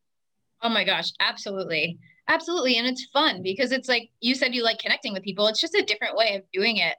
Oh 0.62 0.70
my 0.70 0.84
gosh, 0.84 1.12
absolutely. 1.20 2.00
Absolutely. 2.28 2.78
And 2.78 2.88
it's 2.88 3.06
fun 3.14 3.42
because 3.42 3.72
it's 3.72 3.88
like 3.88 4.10
you 4.20 4.36
said 4.36 4.54
you 4.54 4.64
like 4.64 4.80
connecting 4.80 5.14
with 5.14 5.24
people. 5.24 5.48
It's 5.48 5.62
just 5.62 5.76
a 5.76 5.86
different 5.86 6.18
way 6.18 6.36
of 6.36 6.44
doing 6.52 6.78
it. 6.78 6.96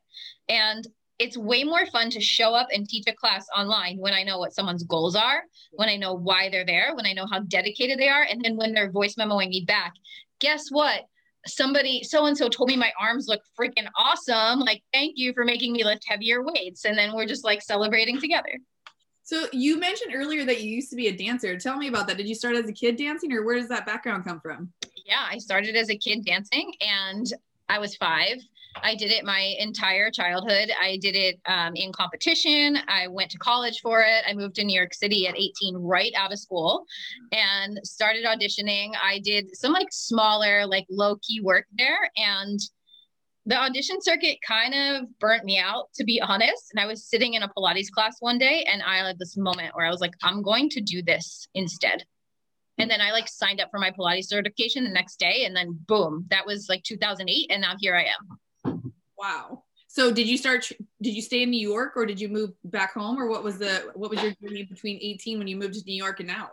And 0.49 0.87
it's 1.19 1.37
way 1.37 1.65
more 1.65 1.85
fun 1.87 2.11
to 2.11 2.21
show 2.21 2.55
up 2.55 2.69
and 2.73 2.89
teach 2.89 3.05
a 3.09 3.13
class 3.13 3.47
online 3.57 3.99
when 3.99 4.15
I 4.15 4.23
know 4.23 4.39
what 4.39 4.55
someone's 4.55 4.85
goals 4.85 5.17
are, 5.17 5.43
when 5.73 5.89
I 5.89 5.97
know 5.97 6.15
why 6.15 6.49
they're 6.49 6.65
there, 6.65 6.95
when 6.95 7.07
I 7.07 7.13
know 7.13 7.27
how 7.31 7.41
dedicated 7.41 7.99
they 7.99 8.09
are, 8.09 8.23
and 8.23 8.41
then 8.43 8.57
when 8.57 8.73
they're 8.73 8.91
voice 8.91 9.17
memoing 9.17 9.49
me 9.49 9.65
back. 9.67 9.95
Guess 10.39 10.69
what? 10.71 11.03
Somebody 11.49 12.03
so 12.03 12.27
and 12.27 12.37
so 12.37 12.49
told 12.49 12.69
me 12.69 12.77
my 12.77 12.93
arms 13.01 13.27
look 13.29 13.43
freaking 13.59 13.89
awesome. 13.97 14.61
Like 14.61 14.83
thank 14.93 15.15
you 15.17 15.33
for 15.33 15.45
making 15.45 15.73
me 15.73 15.85
lift 15.85 16.05
heavier 16.07 16.43
weights. 16.43 16.85
And 16.85 16.97
then 16.97 17.15
we're 17.15 17.27
just 17.27 17.45
like 17.45 17.63
celebrating 17.63 18.21
together. 18.21 18.59
So 19.23 19.47
you 19.53 19.79
mentioned 19.79 20.15
earlier 20.15 20.45
that 20.47 20.63
you 20.63 20.71
used 20.71 20.91
to 20.91 20.97
be 20.97 21.09
a 21.09 21.17
dancer. 21.17 21.59
Tell 21.59 21.77
me 21.77 21.89
about 21.89 22.07
that. 22.07 22.17
Did 22.17 22.29
you 22.29 22.35
start 22.35 22.57
as 22.57 22.67
a 22.67 22.73
kid 22.73 22.97
dancing 22.97 23.33
or 23.33 23.45
where 23.45 23.57
does 23.57 23.69
that 23.69 23.85
background 23.85 24.25
come 24.25 24.41
from? 24.41 24.73
Yeah 25.09 25.27
i 25.29 25.39
started 25.39 25.75
as 25.75 25.89
a 25.89 25.97
kid 25.97 26.25
dancing 26.25 26.73
and 26.81 27.33
i 27.69 27.79
was 27.79 27.97
five 27.97 28.37
I 28.83 28.95
did 28.95 29.11
it 29.11 29.25
my 29.25 29.55
entire 29.59 30.11
childhood. 30.11 30.71
I 30.81 30.99
did 31.01 31.17
it 31.17 31.41
um, 31.47 31.75
in 31.75 31.93
competition. 31.93 32.79
I 32.89 33.09
went 33.09 33.31
to 33.33 33.39
college 33.39 33.81
for 33.81 34.01
it. 34.01 34.25
I 34.27 34.35
moved 34.35 34.57
to 34.57 34.65
New 34.65 34.77
York 34.77 34.95
City 34.95 35.27
at 35.27 35.37
18, 35.37 35.77
right 35.77 36.13
out 36.17 36.33
of 36.33 36.39
school, 36.39 36.85
and 37.33 37.79
started 37.85 38.25
auditioning. 38.25 38.93
I 39.03 39.21
did 39.21 39.57
some 39.57 39.73
like 39.73 39.89
smaller, 39.91 40.67
like 40.67 40.87
low 40.91 41.17
key 41.17 41.41
work 41.41 41.67
there. 41.77 42.11
And 42.17 42.61
the 43.47 43.57
audition 43.57 44.01
circuit 44.01 44.39
kind 44.47 44.75
of 44.75 45.19
burnt 45.19 45.45
me 45.45 45.59
out, 45.59 45.89
to 45.95 46.05
be 46.05 46.21
honest. 46.21 46.71
And 46.73 46.81
I 46.81 46.87
was 46.87 47.05
sitting 47.05 47.35
in 47.35 47.43
a 47.43 47.49
Pilates 47.49 47.91
class 47.91 48.17
one 48.21 48.39
day, 48.39 48.67
and 48.71 48.83
I 48.83 48.99
had 48.99 49.19
this 49.19 49.37
moment 49.37 49.75
where 49.75 49.87
I 49.87 49.91
was 49.91 50.01
like, 50.01 50.15
I'm 50.23 50.43
going 50.43 50.69
to 50.71 50.81
do 50.81 51.03
this 51.03 51.49
instead. 51.55 52.05
And 52.79 52.91
then 52.91 53.01
I 53.01 53.11
like 53.11 53.27
signed 53.29 53.61
up 53.61 53.71
for 53.71 53.81
my 53.81 53.91
Pilates 53.91 54.27
certification 54.27 54.85
the 54.85 54.91
next 54.91 55.19
day. 55.19 55.45
And 55.45 55.57
then 55.57 55.79
boom, 55.89 56.27
that 56.31 56.47
was 56.47 56.69
like 56.69 56.85
2008. 56.85 57.47
And 57.51 57.63
now 57.63 57.75
here 57.79 57.97
I 57.97 58.03
am. 58.03 58.39
Wow. 59.19 59.65
So 59.89 60.13
did 60.13 60.29
you 60.29 60.37
start 60.37 60.71
did 61.03 61.15
you 61.15 61.23
stay 61.23 61.43
in 61.43 61.51
New 61.51 61.61
York 61.61 61.95
or 61.97 62.07
did 62.07 62.21
you 62.21 62.29
move 62.29 62.51
back 62.65 62.95
home 62.95 63.19
or 63.19 63.27
what 63.27 63.43
was 63.43 63.59
the 63.59 63.91
what 63.95 64.11
was 64.11 64.23
your 64.23 64.33
journey 64.43 64.63
between 64.65 64.99
18 65.01 65.39
when 65.39 65.49
you 65.49 65.57
moved 65.57 65.75
to 65.75 65.83
New 65.87 65.97
York 65.97 66.21
and 66.21 66.29
now? 66.29 66.51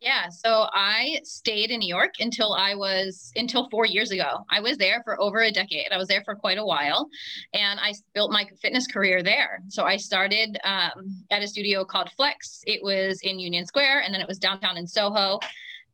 Yeah, 0.00 0.28
so 0.28 0.68
I 0.72 1.18
stayed 1.24 1.72
in 1.72 1.80
New 1.80 1.88
York 1.88 2.14
until 2.20 2.52
I 2.52 2.76
was 2.76 3.32
until 3.34 3.68
4 3.68 3.86
years 3.86 4.12
ago. 4.12 4.44
I 4.48 4.60
was 4.60 4.76
there 4.76 5.02
for 5.02 5.20
over 5.20 5.40
a 5.40 5.50
decade. 5.50 5.88
I 5.90 5.96
was 5.96 6.06
there 6.06 6.22
for 6.24 6.36
quite 6.36 6.58
a 6.58 6.64
while 6.64 7.08
and 7.52 7.80
I 7.80 7.94
built 8.14 8.30
my 8.30 8.46
fitness 8.62 8.86
career 8.86 9.22
there. 9.24 9.62
So 9.68 9.84
I 9.84 9.96
started 9.96 10.56
um, 10.62 11.24
at 11.30 11.42
a 11.42 11.48
studio 11.48 11.84
called 11.84 12.12
Flex. 12.12 12.62
It 12.66 12.80
was 12.82 13.20
in 13.22 13.40
Union 13.40 13.66
Square 13.66 14.02
and 14.02 14.14
then 14.14 14.20
it 14.20 14.28
was 14.28 14.38
downtown 14.38 14.76
in 14.76 14.86
Soho 14.86 15.40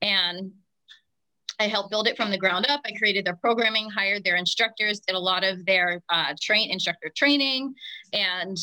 and 0.03 0.53
I 1.59 1.69
helped 1.69 1.91
build 1.91 2.09
it 2.09 2.17
from 2.17 2.31
the 2.31 2.39
ground 2.39 2.67
up. 2.69 2.81
I 2.85 2.93
created 2.93 3.25
their 3.25 3.37
programming, 3.37 3.89
hired 3.91 4.25
their 4.25 4.37
instructors, 4.37 5.01
did 5.01 5.15
a 5.15 5.19
lot 5.19 5.45
of 5.45 5.65
their 5.65 6.03
uh, 6.09 6.35
train 6.41 6.71
instructor 6.71 7.11
training, 7.15 7.75
and 8.13 8.57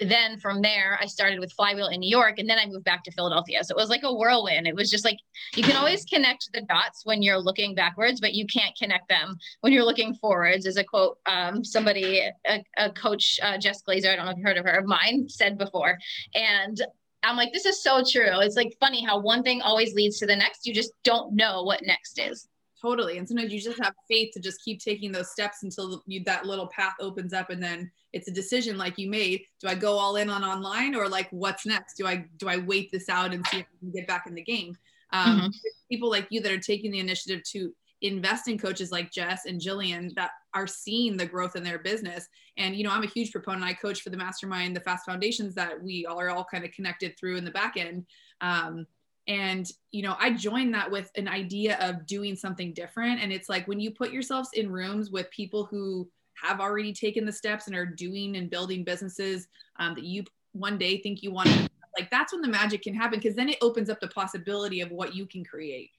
then 0.00 0.38
from 0.38 0.62
there 0.62 0.98
I 1.00 1.06
started 1.06 1.40
with 1.40 1.52
Flywheel 1.52 1.88
in 1.88 2.00
New 2.00 2.08
York, 2.08 2.38
and 2.38 2.48
then 2.48 2.58
I 2.58 2.66
moved 2.66 2.84
back 2.84 3.04
to 3.04 3.12
Philadelphia. 3.12 3.62
So 3.62 3.74
it 3.74 3.76
was 3.76 3.90
like 3.90 4.02
a 4.02 4.12
whirlwind. 4.12 4.66
It 4.66 4.74
was 4.74 4.90
just 4.90 5.04
like 5.04 5.18
you 5.54 5.62
can 5.62 5.76
always 5.76 6.04
connect 6.04 6.48
the 6.52 6.62
dots 6.62 7.02
when 7.04 7.22
you're 7.22 7.38
looking 7.38 7.74
backwards, 7.74 8.20
but 8.20 8.34
you 8.34 8.46
can't 8.46 8.74
connect 8.76 9.08
them 9.08 9.36
when 9.60 9.72
you're 9.72 9.84
looking 9.84 10.14
forwards. 10.14 10.66
Is 10.66 10.78
a 10.78 10.84
quote 10.84 11.18
um, 11.26 11.62
somebody, 11.64 12.22
a, 12.46 12.64
a 12.78 12.90
coach, 12.90 13.38
uh, 13.42 13.58
Jess 13.58 13.82
Glazer, 13.82 14.12
I 14.12 14.16
don't 14.16 14.24
know 14.24 14.32
if 14.32 14.38
you've 14.38 14.46
heard 14.46 14.58
of 14.58 14.64
her, 14.64 14.78
of 14.78 14.86
mine, 14.86 15.28
said 15.28 15.58
before, 15.58 15.98
and 16.34 16.80
I'm 17.22 17.36
like, 17.36 17.52
this 17.52 17.66
is 17.66 17.82
so 17.82 18.02
true. 18.08 18.40
It's 18.40 18.56
like 18.56 18.76
funny 18.80 19.04
how 19.04 19.18
one 19.18 19.42
thing 19.42 19.60
always 19.60 19.94
leads 19.94 20.18
to 20.18 20.26
the 20.26 20.36
next. 20.36 20.66
You 20.66 20.74
just 20.74 20.92
don't 21.04 21.34
know 21.34 21.62
what 21.62 21.84
next 21.84 22.18
is. 22.18 22.48
Totally. 22.80 23.18
And 23.18 23.28
sometimes 23.28 23.52
you 23.52 23.60
just 23.60 23.82
have 23.82 23.92
faith 24.08 24.32
to 24.32 24.40
just 24.40 24.64
keep 24.64 24.80
taking 24.80 25.12
those 25.12 25.30
steps 25.30 25.62
until 25.64 26.02
you, 26.06 26.24
that 26.24 26.46
little 26.46 26.68
path 26.68 26.94
opens 26.98 27.34
up 27.34 27.50
and 27.50 27.62
then 27.62 27.90
it's 28.14 28.28
a 28.28 28.32
decision 28.32 28.78
like 28.78 28.98
you 28.98 29.10
made. 29.10 29.42
Do 29.60 29.68
I 29.68 29.74
go 29.74 29.98
all 29.98 30.16
in 30.16 30.30
on 30.30 30.42
online 30.42 30.94
or 30.94 31.08
like 31.08 31.28
what's 31.30 31.66
next? 31.66 31.94
Do 31.94 32.06
I 32.06 32.24
do 32.38 32.48
I 32.48 32.56
wait 32.56 32.90
this 32.90 33.10
out 33.10 33.34
and 33.34 33.46
see 33.48 33.58
if 33.58 33.66
I 33.66 33.78
can 33.80 33.90
get 33.90 34.06
back 34.06 34.26
in 34.26 34.34
the 34.34 34.42
game? 34.42 34.76
Um, 35.12 35.40
mm-hmm. 35.40 35.48
People 35.90 36.08
like 36.08 36.26
you 36.30 36.40
that 36.40 36.52
are 36.52 36.58
taking 36.58 36.90
the 36.90 37.00
initiative 37.00 37.42
to 37.52 37.74
invest 38.00 38.48
in 38.48 38.58
coaches 38.58 38.90
like 38.90 39.12
Jess 39.12 39.44
and 39.44 39.60
Jillian 39.60 40.14
that 40.14 40.30
are 40.54 40.66
seeing 40.66 41.16
the 41.16 41.26
growth 41.26 41.56
in 41.56 41.62
their 41.62 41.78
business. 41.78 42.28
And, 42.56 42.74
you 42.74 42.84
know, 42.84 42.90
I'm 42.90 43.02
a 43.02 43.08
huge 43.08 43.32
proponent. 43.32 43.64
I 43.64 43.72
coach 43.72 44.02
for 44.02 44.10
the 44.10 44.16
mastermind, 44.16 44.74
the 44.74 44.80
fast 44.80 45.06
foundations 45.06 45.54
that 45.54 45.80
we 45.80 46.06
all 46.06 46.20
are 46.20 46.30
all 46.30 46.44
kind 46.44 46.64
of 46.64 46.72
connected 46.72 47.16
through 47.18 47.36
in 47.36 47.44
the 47.44 47.50
back 47.50 47.76
end. 47.76 48.06
Um, 48.40 48.86
and, 49.28 49.70
you 49.92 50.02
know, 50.02 50.16
I 50.18 50.32
joined 50.32 50.74
that 50.74 50.90
with 50.90 51.10
an 51.16 51.28
idea 51.28 51.78
of 51.80 52.06
doing 52.06 52.34
something 52.34 52.72
different. 52.72 53.20
And 53.22 53.32
it's 53.32 53.48
like 53.48 53.68
when 53.68 53.78
you 53.78 53.92
put 53.92 54.10
yourselves 54.10 54.50
in 54.54 54.70
rooms 54.70 55.10
with 55.10 55.30
people 55.30 55.64
who 55.64 56.08
have 56.42 56.60
already 56.60 56.92
taken 56.92 57.24
the 57.24 57.32
steps 57.32 57.66
and 57.66 57.76
are 57.76 57.86
doing 57.86 58.36
and 58.36 58.50
building 58.50 58.82
businesses 58.82 59.46
um, 59.78 59.94
that 59.94 60.04
you 60.04 60.24
one 60.52 60.78
day 60.78 61.00
think 61.00 61.22
you 61.22 61.30
want 61.30 61.48
to 61.48 61.68
like 61.98 62.10
that's 62.10 62.32
when 62.32 62.42
the 62.42 62.48
magic 62.48 62.82
can 62.82 62.94
happen 62.94 63.18
because 63.18 63.36
then 63.36 63.48
it 63.48 63.58
opens 63.62 63.90
up 63.90 64.00
the 64.00 64.08
possibility 64.08 64.80
of 64.80 64.90
what 64.90 65.14
you 65.14 65.26
can 65.26 65.44
create 65.44 65.90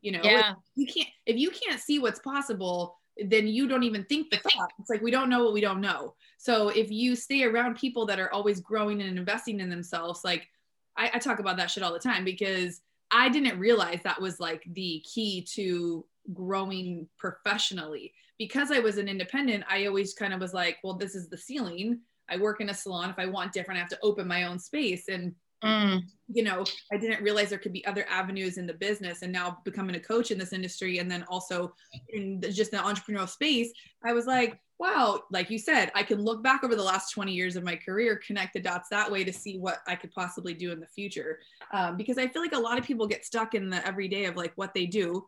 you 0.00 0.12
know 0.12 0.20
yeah. 0.22 0.54
you 0.74 0.86
can't 0.86 1.08
if 1.26 1.36
you 1.36 1.50
can't 1.50 1.80
see 1.80 1.98
what's 1.98 2.20
possible 2.20 2.98
then 3.26 3.46
you 3.46 3.68
don't 3.68 3.82
even 3.82 4.04
think 4.04 4.30
the 4.30 4.38
thought. 4.38 4.72
It's 4.78 4.90
like 4.90 5.02
we 5.02 5.10
don't 5.10 5.28
know 5.28 5.44
what 5.44 5.52
we 5.52 5.60
don't 5.60 5.80
know. 5.80 6.14
So 6.38 6.68
if 6.68 6.90
you 6.90 7.14
stay 7.16 7.44
around 7.44 7.76
people 7.76 8.06
that 8.06 8.18
are 8.18 8.32
always 8.32 8.60
growing 8.60 9.00
and 9.02 9.18
investing 9.18 9.60
in 9.60 9.68
themselves 9.68 10.24
like 10.24 10.48
I, 10.96 11.10
I 11.14 11.18
talk 11.18 11.38
about 11.38 11.56
that 11.58 11.70
shit 11.70 11.82
all 11.82 11.92
the 11.92 11.98
time 11.98 12.24
because 12.24 12.80
i 13.10 13.28
didn't 13.28 13.58
realize 13.58 14.00
that 14.04 14.20
was 14.20 14.38
like 14.38 14.62
the 14.72 15.04
key 15.06 15.42
to 15.54 16.04
growing 16.32 17.08
professionally. 17.16 18.12
Because 18.38 18.70
i 18.70 18.78
was 18.78 18.98
an 18.98 19.08
independent 19.08 19.64
i 19.68 19.86
always 19.86 20.14
kind 20.14 20.32
of 20.32 20.40
was 20.40 20.54
like 20.54 20.78
well 20.82 20.94
this 20.94 21.14
is 21.14 21.28
the 21.28 21.38
ceiling. 21.38 22.00
I 22.28 22.36
work 22.36 22.60
in 22.60 22.70
a 22.70 22.74
salon. 22.74 23.10
If 23.10 23.18
i 23.18 23.26
want 23.26 23.52
different 23.52 23.78
i 23.78 23.80
have 23.80 23.90
to 23.90 23.98
open 24.02 24.26
my 24.26 24.44
own 24.44 24.58
space. 24.58 25.08
And 25.08 25.34
Mm. 25.62 26.02
You 26.32 26.44
know, 26.44 26.64
I 26.92 26.96
didn't 26.96 27.22
realize 27.22 27.50
there 27.50 27.58
could 27.58 27.72
be 27.72 27.84
other 27.86 28.06
avenues 28.08 28.56
in 28.56 28.66
the 28.66 28.74
business. 28.74 29.22
And 29.22 29.32
now 29.32 29.58
becoming 29.64 29.96
a 29.96 30.00
coach 30.00 30.30
in 30.30 30.38
this 30.38 30.52
industry 30.52 30.98
and 30.98 31.10
then 31.10 31.24
also 31.28 31.74
in 32.10 32.40
the, 32.40 32.50
just 32.50 32.70
the 32.70 32.78
entrepreneurial 32.78 33.28
space, 33.28 33.72
I 34.04 34.12
was 34.12 34.26
like, 34.26 34.58
wow, 34.78 35.22
like 35.30 35.50
you 35.50 35.58
said, 35.58 35.92
I 35.94 36.02
can 36.02 36.22
look 36.22 36.42
back 36.42 36.64
over 36.64 36.74
the 36.74 36.82
last 36.82 37.12
20 37.12 37.32
years 37.32 37.54
of 37.54 37.62
my 37.62 37.76
career, 37.76 38.16
connect 38.26 38.54
the 38.54 38.60
dots 38.60 38.88
that 38.88 39.10
way 39.10 39.24
to 39.24 39.32
see 39.32 39.58
what 39.58 39.82
I 39.86 39.94
could 39.94 40.10
possibly 40.12 40.54
do 40.54 40.72
in 40.72 40.80
the 40.80 40.86
future. 40.86 41.40
Um, 41.72 41.98
because 41.98 42.16
I 42.16 42.26
feel 42.26 42.40
like 42.40 42.54
a 42.54 42.58
lot 42.58 42.78
of 42.78 42.84
people 42.84 43.06
get 43.06 43.26
stuck 43.26 43.54
in 43.54 43.68
the 43.68 43.86
everyday 43.86 44.24
of 44.24 44.36
like 44.36 44.52
what 44.54 44.72
they 44.72 44.86
do. 44.86 45.26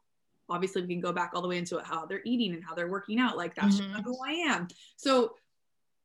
Obviously, 0.49 0.83
we 0.83 0.95
can 0.95 1.03
go 1.03 1.13
back 1.13 1.33
all 1.35 1.43
the 1.43 1.49
way 1.49 1.59
into 1.59 1.79
how 1.81 2.07
they're 2.07 2.23
eating 2.25 2.55
and 2.55 2.65
how 2.65 2.75
they're 2.75 2.89
working 2.89 3.21
out. 3.21 3.37
Like 3.37 3.55
that's 3.55 3.81
mm-hmm. 3.81 4.01
who 4.01 4.17
I 4.27 4.33
am. 4.33 4.69
So 4.97 5.35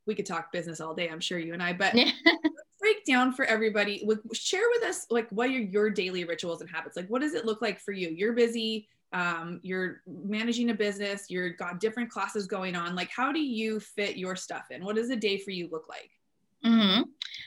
we 0.06 0.16
could 0.16 0.26
talk 0.26 0.52
business 0.52 0.82
all 0.82 0.94
day, 0.94 1.10
I'm 1.10 1.20
sure 1.20 1.40
you 1.40 1.54
and 1.54 1.62
I, 1.64 1.74
but 1.74 1.96
break 2.88 3.06
down 3.06 3.34
for 3.34 3.46
everybody 3.46 4.02
with 4.06 4.20
share 4.34 4.68
with 4.74 4.84
us 4.84 5.06
like 5.10 5.30
what 5.30 5.50
are 5.50 5.54
your 5.54 5.90
daily 5.90 6.24
rituals 6.24 6.62
and 6.62 6.70
habits? 6.70 6.96
Like 6.96 7.08
what 7.08 7.22
does 7.22 7.34
it 7.34 7.46
look 7.46 7.62
like 7.62 7.80
for 7.80 7.92
you? 7.92 8.10
You're 8.10 8.34
busy 8.34 8.88
um, 9.14 9.62
you're 9.64 10.02
managing 10.06 10.70
a 10.70 10.74
business 10.74 11.30
you're 11.30 11.52
got 11.52 11.80
different 11.80 12.10
classes 12.10 12.46
going 12.46 12.76
on. 12.76 12.96
Like 12.96 13.10
how 13.10 13.32
do 13.32 13.40
you 13.40 13.80
fit 13.80 14.18
your 14.18 14.36
stuff 14.36 14.66
in? 14.70 14.84
What 14.84 14.96
does 14.96 15.10
a 15.10 15.16
day 15.16 15.38
for 15.38 15.52
you 15.52 15.70
look 15.72 15.88
like? 15.90 16.12
Mm-hmm. 16.66 17.04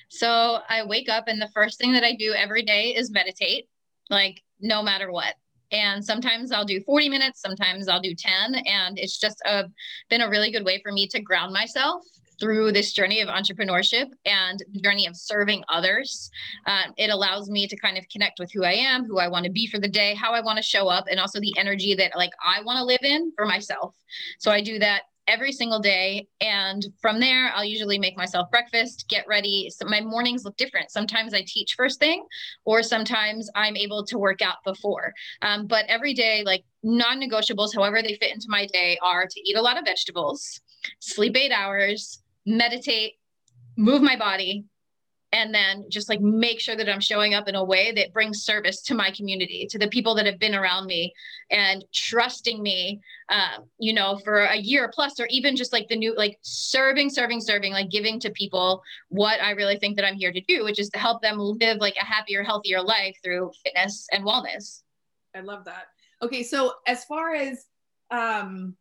so 0.08 0.60
i 0.68 0.84
wake 0.86 1.08
up 1.08 1.24
and 1.26 1.42
the 1.42 1.50
first 1.52 1.80
thing 1.80 1.92
that 1.94 2.04
i 2.04 2.14
do 2.14 2.32
every 2.32 2.62
day 2.62 2.94
is 2.94 3.10
meditate 3.10 3.68
like 4.10 4.42
no 4.60 4.82
matter 4.82 5.10
what. 5.10 5.34
And 5.72 6.04
sometimes 6.04 6.50
I'll 6.50 6.64
do 6.64 6.80
40 6.80 7.08
minutes, 7.08 7.40
sometimes 7.40 7.88
I'll 7.88 8.00
do 8.00 8.14
10. 8.14 8.56
And 8.66 8.98
it's 8.98 9.18
just 9.18 9.40
a, 9.46 9.64
been 10.08 10.20
a 10.20 10.28
really 10.28 10.50
good 10.50 10.64
way 10.64 10.80
for 10.82 10.90
me 10.90 11.06
to 11.08 11.20
ground 11.20 11.52
myself 11.52 12.02
through 12.40 12.72
this 12.72 12.92
journey 12.92 13.20
of 13.20 13.28
entrepreneurship 13.28 14.06
and 14.24 14.62
the 14.72 14.80
journey 14.80 15.06
of 15.06 15.16
serving 15.16 15.62
others. 15.68 16.30
Um, 16.66 16.92
it 16.96 17.10
allows 17.10 17.48
me 17.50 17.66
to 17.68 17.76
kind 17.76 17.98
of 17.98 18.08
connect 18.08 18.38
with 18.38 18.50
who 18.52 18.64
I 18.64 18.72
am, 18.72 19.04
who 19.04 19.18
I 19.18 19.28
want 19.28 19.44
to 19.44 19.50
be 19.50 19.66
for 19.66 19.78
the 19.78 19.88
day, 19.88 20.14
how 20.14 20.32
I 20.32 20.40
want 20.40 20.56
to 20.56 20.62
show 20.62 20.88
up, 20.88 21.04
and 21.10 21.20
also 21.20 21.40
the 21.40 21.54
energy 21.58 21.94
that 21.94 22.12
like 22.16 22.32
I 22.44 22.62
want 22.62 22.78
to 22.78 22.84
live 22.84 23.02
in 23.02 23.32
for 23.36 23.46
myself. 23.46 23.94
So 24.38 24.50
I 24.50 24.60
do 24.60 24.78
that 24.78 25.02
every 25.30 25.52
single 25.52 25.78
day. 25.78 26.26
And 26.40 26.84
from 27.00 27.20
there, 27.20 27.52
I'll 27.54 27.64
usually 27.64 27.98
make 27.98 28.16
myself 28.16 28.50
breakfast, 28.50 29.06
get 29.08 29.26
ready. 29.28 29.70
So 29.70 29.86
my 29.86 30.00
mornings 30.00 30.44
look 30.44 30.56
different. 30.56 30.90
Sometimes 30.90 31.32
I 31.32 31.44
teach 31.46 31.74
first 31.76 32.00
thing, 32.00 32.24
or 32.64 32.82
sometimes 32.82 33.48
I'm 33.54 33.76
able 33.76 34.04
to 34.06 34.18
work 34.18 34.42
out 34.42 34.56
before. 34.64 35.12
Um, 35.42 35.66
but 35.66 35.84
every 35.88 36.14
day, 36.14 36.42
like 36.44 36.64
non 36.82 37.20
negotiables, 37.20 37.74
however 37.74 38.02
they 38.02 38.16
fit 38.16 38.34
into 38.34 38.46
my 38.48 38.66
day, 38.66 38.98
are 39.02 39.26
to 39.30 39.40
eat 39.48 39.56
a 39.56 39.62
lot 39.62 39.78
of 39.78 39.84
vegetables, 39.84 40.60
sleep 40.98 41.36
eight 41.36 41.52
hours, 41.52 42.19
meditate, 42.46 43.14
move 43.76 44.02
my 44.02 44.16
body, 44.16 44.64
and 45.32 45.54
then 45.54 45.84
just 45.88 46.08
like 46.08 46.20
make 46.20 46.58
sure 46.58 46.74
that 46.74 46.88
I'm 46.88 47.00
showing 47.00 47.34
up 47.34 47.46
in 47.46 47.54
a 47.54 47.64
way 47.64 47.92
that 47.92 48.12
brings 48.12 48.42
service 48.42 48.82
to 48.82 48.96
my 48.96 49.12
community, 49.12 49.66
to 49.70 49.78
the 49.78 49.86
people 49.86 50.14
that 50.16 50.26
have 50.26 50.40
been 50.40 50.56
around 50.56 50.86
me 50.86 51.12
and 51.50 51.84
trusting 51.94 52.60
me, 52.60 53.00
uh, 53.28 53.58
you 53.78 53.92
know, 53.92 54.18
for 54.24 54.40
a 54.40 54.56
year 54.56 54.90
plus, 54.92 55.20
or 55.20 55.28
even 55.30 55.54
just 55.54 55.72
like 55.72 55.86
the 55.86 55.94
new, 55.94 56.16
like 56.16 56.36
serving, 56.42 57.10
serving, 57.10 57.40
serving, 57.40 57.72
like 57.72 57.90
giving 57.90 58.18
to 58.18 58.30
people 58.30 58.82
what 59.08 59.40
I 59.40 59.52
really 59.52 59.76
think 59.76 59.94
that 59.96 60.04
I'm 60.04 60.16
here 60.16 60.32
to 60.32 60.40
do, 60.40 60.64
which 60.64 60.80
is 60.80 60.90
to 60.90 60.98
help 60.98 61.22
them 61.22 61.38
live 61.38 61.78
like 61.78 61.94
a 61.94 62.04
happier, 62.04 62.42
healthier 62.42 62.82
life 62.82 63.16
through 63.22 63.52
fitness 63.64 64.08
and 64.10 64.24
wellness. 64.24 64.82
I 65.32 65.40
love 65.40 65.64
that. 65.66 65.88
Okay. 66.22 66.42
So 66.42 66.74
as 66.88 67.04
far 67.04 67.36
as, 67.36 67.66
um, 68.10 68.74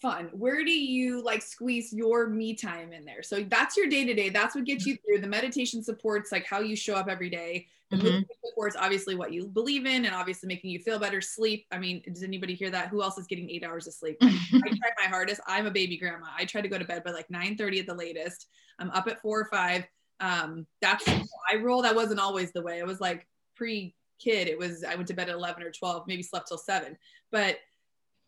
fun. 0.00 0.30
Where 0.32 0.64
do 0.64 0.70
you 0.70 1.22
like 1.22 1.42
squeeze 1.42 1.92
your 1.92 2.28
me 2.28 2.54
time 2.54 2.92
in 2.92 3.04
there? 3.04 3.22
So 3.22 3.42
that's 3.42 3.76
your 3.76 3.86
day 3.86 4.04
to 4.04 4.14
day 4.14 4.28
that's 4.28 4.54
what 4.54 4.64
gets 4.64 4.86
you 4.86 4.96
through 4.96 5.20
the 5.20 5.26
meditation 5.26 5.82
supports 5.82 6.32
like 6.32 6.46
how 6.46 6.60
you 6.60 6.76
show 6.76 6.94
up 6.94 7.08
every 7.08 7.30
day. 7.30 7.66
The 7.90 7.96
mm-hmm. 7.96 8.20
supports 8.44 8.76
obviously 8.78 9.16
what 9.16 9.32
you 9.32 9.48
believe 9.48 9.84
in 9.84 10.04
and 10.04 10.14
obviously 10.14 10.46
making 10.46 10.70
you 10.70 10.78
feel 10.78 10.98
better 10.98 11.20
sleep. 11.20 11.66
I 11.70 11.78
mean 11.78 12.02
does 12.06 12.22
anybody 12.22 12.54
hear 12.54 12.70
that? 12.70 12.88
Who 12.88 13.02
else 13.02 13.18
is 13.18 13.26
getting 13.26 13.50
eight 13.50 13.64
hours 13.64 13.86
of 13.86 13.94
sleep? 13.94 14.16
I 14.22 14.38
try 14.50 14.90
my 15.02 15.08
hardest. 15.08 15.40
I'm 15.46 15.66
a 15.66 15.70
baby 15.70 15.96
grandma. 15.96 16.26
I 16.36 16.44
try 16.44 16.60
to 16.60 16.68
go 16.68 16.78
to 16.78 16.84
bed 16.84 17.04
by 17.04 17.10
like 17.10 17.30
9 17.30 17.56
30 17.56 17.80
at 17.80 17.86
the 17.86 17.94
latest. 17.94 18.46
I'm 18.78 18.90
up 18.90 19.06
at 19.08 19.20
four 19.20 19.40
or 19.40 19.46
five. 19.46 19.84
Um 20.20 20.66
that's 20.80 21.06
i 21.08 21.56
roll 21.56 21.82
that 21.82 21.94
wasn't 21.94 22.20
always 22.20 22.52
the 22.52 22.62
way. 22.62 22.78
It 22.78 22.86
was 22.86 23.00
like 23.00 23.26
pre 23.56 23.94
kid 24.20 24.48
it 24.48 24.58
was 24.58 24.84
i 24.84 24.94
went 24.94 25.08
to 25.08 25.14
bed 25.14 25.30
at 25.30 25.34
11 25.34 25.62
or 25.62 25.70
12 25.70 26.06
maybe 26.06 26.22
slept 26.22 26.46
till 26.46 26.58
7 26.58 26.96
but 27.32 27.56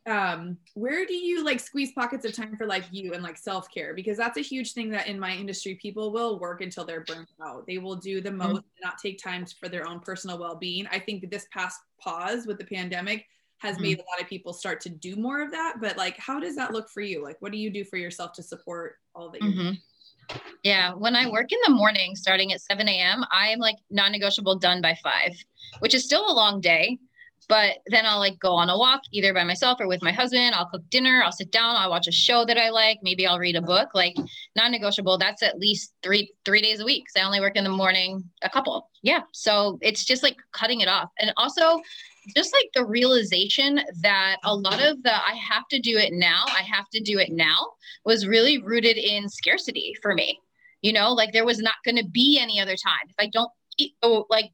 um 0.07 0.57
where 0.75 1.07
do 1.07 1.15
you 1.15 1.45
like 1.45 1.61
squeeze 1.61 1.93
pockets 1.93 2.25
of 2.25 2.35
time 2.35 2.57
for 2.57 2.67
like 2.67 2.85
you 2.91 3.13
and 3.15 3.23
like 3.23 3.39
self-care 3.39 3.95
because 3.95 4.17
that's 4.17 4.37
a 4.37 4.43
huge 4.43 4.73
thing 4.73 4.91
that 4.91 5.07
in 5.07 5.19
my 5.19 5.33
industry 5.33 5.77
people 5.77 6.13
will 6.13 6.41
work 6.41 6.61
until 6.61 6.85
they're 6.85 7.05
burnt 7.05 7.29
out 7.41 7.65
they 7.69 7.79
will 7.79 7.95
do 7.95 8.21
the 8.21 8.29
mm-hmm. 8.29 8.39
most 8.39 8.57
mm-hmm. 8.57 8.85
not 8.85 8.99
take 8.99 9.23
time 9.23 9.47
for 9.61 9.69
their 9.69 9.87
own 9.87 10.01
personal 10.01 10.39
well-being 10.39 10.89
i 10.91 10.99
think 10.99 11.31
this 11.31 11.47
past 11.53 11.81
pause 12.01 12.47
with 12.47 12.59
the 12.59 12.65
pandemic 12.65 13.27
has 13.59 13.77
mm-hmm. 13.77 13.85
made 13.85 13.99
a 13.99 14.11
lot 14.11 14.21
of 14.21 14.27
people 14.27 14.53
start 14.53 14.81
to 14.81 14.89
do 14.89 15.15
more 15.15 15.41
of 15.41 15.53
that 15.53 15.77
but 15.81 15.97
like 15.97 16.19
how 16.19 16.41
does 16.41 16.57
that 16.57 16.73
look 16.73 16.91
for 16.91 17.01
you 17.01 17.23
like 17.23 17.37
what 17.41 17.53
do 17.53 17.59
you 17.59 17.71
do 17.71 17.85
for 17.85 17.97
yourself 17.97 18.33
to 18.33 18.43
support 18.43 18.97
all 19.15 19.31
that 19.31 19.41
mm-hmm. 19.41 19.73
Yeah, 20.63 20.95
when 20.95 21.17
I 21.17 21.29
work 21.29 21.51
in 21.53 21.59
the 21.67 21.75
morning 21.75 22.15
starting 22.15 22.53
at 22.53 22.61
7 22.61 22.89
a.m., 22.89 23.25
I'm 23.33 23.59
like 23.59 23.77
non 23.91 24.13
negotiable 24.13 24.57
done 24.57 24.81
by 24.81 24.97
five, 25.03 25.33
which 25.81 25.95
is 25.95 26.05
still 26.05 26.31
a 26.31 26.33
long 26.33 26.61
day. 26.61 26.99
But 27.49 27.79
then 27.87 28.07
I'll 28.07 28.19
like 28.19 28.39
go 28.39 28.53
on 28.53 28.71
a 28.71 28.79
walk 28.79 29.03
either 29.13 29.35
by 29.35 29.45
myself 29.45 29.81
or 29.81 29.89
with 29.89 30.03
my 30.03 30.13
husband. 30.13 30.55
I'll 30.55 30.69
cook 30.69 30.89
dinner. 30.91 31.23
I'll 31.25 31.33
sit 31.33 31.51
down. 31.51 31.77
I'll 31.77 31.91
watch 31.91 32.07
a 32.07 32.13
show 32.13 32.45
that 32.45 32.59
I 32.59 32.71
like. 32.71 32.99
Maybe 33.03 33.27
I'll 33.27 33.39
read 33.39 33.57
a 33.57 33.63
book. 33.63 33.91
Like 33.95 34.17
non-negotiable. 34.57 35.19
That's 35.19 35.43
at 35.43 35.59
least 35.59 35.93
three 36.03 36.33
three 36.45 36.63
days 36.63 36.81
a 36.81 36.85
week. 36.85 37.11
So 37.11 37.21
I 37.21 37.25
only 37.25 37.41
work 37.41 37.57
in 37.57 37.65
the 37.65 37.71
morning 37.71 38.25
a 38.43 38.51
couple. 38.51 38.91
Yeah. 39.03 39.21
So 39.33 39.79
it's 39.83 40.05
just 40.05 40.23
like 40.23 40.37
cutting 40.53 40.81
it 40.81 40.89
off. 40.89 41.11
And 41.19 41.33
also 41.37 41.81
just 42.37 42.53
like 42.53 42.71
the 42.75 42.85
realization 42.85 43.81
that 44.03 44.37
a 44.45 44.55
lot 44.55 44.81
of 44.83 45.03
the 45.03 45.13
I 45.13 45.35
have 45.35 45.67
to 45.71 45.81
do 45.81 45.99
it 45.99 46.13
now, 46.13 46.45
I 46.47 46.63
have 46.63 46.89
to 46.91 47.01
do 47.01 47.19
it 47.19 47.33
now 47.33 47.59
was 48.05 48.27
really 48.27 48.63
rooted 48.63 48.97
in 48.97 49.29
scarcity 49.29 49.95
for 50.01 50.15
me. 50.15 50.39
You 50.83 50.93
know, 50.93 51.13
like 51.13 51.33
there 51.33 51.45
was 51.45 51.59
not 51.59 51.75
going 51.85 51.97
to 51.97 52.05
be 52.05 52.39
any 52.41 52.61
other 52.61 52.77
time. 52.77 53.09
If 53.09 53.17
I 53.19 53.27
don't 53.27 53.51
eat, 53.79 53.95
oh, 54.03 54.27
like 54.31 54.51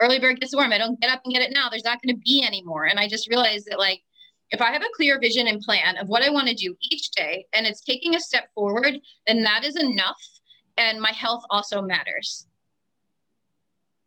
early 0.00 0.18
bird 0.18 0.40
gets 0.40 0.56
worm. 0.56 0.72
I 0.72 0.78
don't 0.78 1.00
get 1.00 1.10
up 1.10 1.20
and 1.24 1.32
get 1.32 1.42
it 1.42 1.52
now. 1.52 1.68
There's 1.68 1.84
not 1.84 2.02
going 2.02 2.14
to 2.14 2.20
be 2.20 2.44
anymore. 2.44 2.86
And 2.86 2.98
I 2.98 3.08
just 3.08 3.28
realized 3.28 3.66
that 3.70 3.78
like 3.78 4.02
if 4.50 4.60
I 4.60 4.72
have 4.72 4.82
a 4.82 4.96
clear 4.96 5.20
vision 5.20 5.46
and 5.46 5.60
plan 5.60 5.96
of 5.98 6.08
what 6.08 6.22
I 6.22 6.30
want 6.30 6.48
to 6.48 6.54
do 6.54 6.74
each 6.90 7.10
day 7.10 7.46
and 7.52 7.66
it's 7.66 7.82
taking 7.82 8.16
a 8.16 8.20
step 8.20 8.48
forward, 8.54 8.98
then 9.26 9.42
that 9.42 9.64
is 9.64 9.76
enough. 9.76 10.20
And 10.76 11.00
my 11.00 11.12
health 11.12 11.44
also 11.50 11.82
matters. 11.82 12.46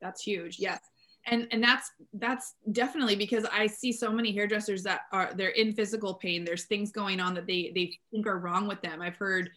That's 0.01 0.21
huge. 0.21 0.60
Yes. 0.60 0.82
And 1.25 1.47
and 1.51 1.63
that's 1.63 1.89
that's 2.15 2.56
definitely 2.73 3.15
because 3.15 3.45
I 3.45 3.67
see 3.67 3.93
so 3.93 4.12
many 4.12 4.34
hairdressers 4.34 4.84
that 4.84 5.01
are 5.13 5.32
they're 5.34 5.49
in 5.49 5.71
physical 5.71 6.15
pain. 6.15 6.43
There's 6.43 6.65
things 6.65 6.91
going 6.91 7.21
on 7.21 7.34
that 7.36 7.47
they 7.47 7.71
they 7.73 7.97
think 8.12 8.27
are 8.27 8.39
wrong 8.39 8.67
with 8.67 8.82
them. 8.82 9.01
I've 9.01 9.15
heard, 9.15 9.49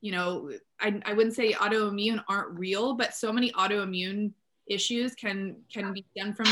you 0.00 0.12
know, 0.12 0.52
I, 0.78 1.00
I 1.04 1.14
wouldn't 1.14 1.34
say 1.34 1.52
autoimmune 1.52 2.22
aren't 2.28 2.56
real, 2.56 2.94
but 2.94 3.14
so 3.14 3.32
many 3.32 3.50
autoimmune 3.52 4.32
issues 4.70 5.14
can 5.14 5.56
can 5.72 5.92
be 5.92 6.06
done 6.16 6.32
from 6.32 6.46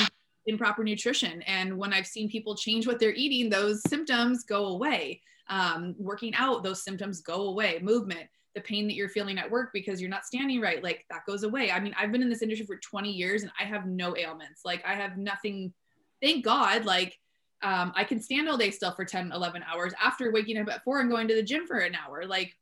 improper 0.47 0.85
nutrition. 0.85 1.41
And 1.43 1.79
when 1.79 1.95
i've 1.95 2.07
seen 2.07 2.29
people 2.29 2.55
change 2.55 2.87
what 2.87 2.99
they're 2.99 3.15
eating 3.15 3.49
those 3.49 3.81
symptoms 3.89 4.45
go 4.45 4.67
away. 4.67 5.23
Um, 5.51 5.95
working 5.99 6.35
out 6.35 6.63
those 6.63 6.83
symptoms 6.83 7.23
go 7.23 7.49
away. 7.49 7.79
Movement 7.81 8.29
the 8.55 8.61
pain 8.63 8.87
that 8.89 8.95
you're 8.95 9.09
feeling 9.09 9.39
at 9.39 9.51
work 9.51 9.71
because 9.73 10.01
you're 10.01 10.11
not 10.11 10.25
standing 10.25 10.61
right 10.61 10.83
like 10.83 11.05
that 11.11 11.25
goes 11.27 11.45
away. 11.45 11.71
I 11.71 11.81
mean 11.81 11.95
i've 11.99 12.13
been 12.13 12.23
in 12.23 12.29
this 12.29 12.43
industry 12.43 12.67
for 12.67 12.77
20 12.77 13.11
years 13.11 13.43
and 13.43 13.53
i 13.59 13.65
have 13.65 13.87
no 13.87 14.17
ailments. 14.17 14.63
Like 14.65 14.85
i 14.85 14.95
have 14.95 15.17
nothing 15.17 15.73
thank 16.21 16.45
god 16.45 16.85
like 16.85 17.17
um, 17.63 17.93
i 17.95 18.05
can 18.05 18.21
stand 18.21 18.49
all 18.49 18.57
day 18.57 18.71
still 18.71 18.93
for 18.93 19.05
10 19.05 19.33
11 19.33 19.63
hours 19.63 19.93
after 20.03 20.33
waking 20.33 20.59
up 20.59 20.69
at 20.69 20.83
four 20.85 21.01
and 21.01 21.11
going 21.11 21.29
to 21.29 21.35
the 21.35 21.43
gym 21.43 21.67
for 21.67 21.79
an 21.79 21.95
hour. 21.95 22.27
Like 22.27 22.55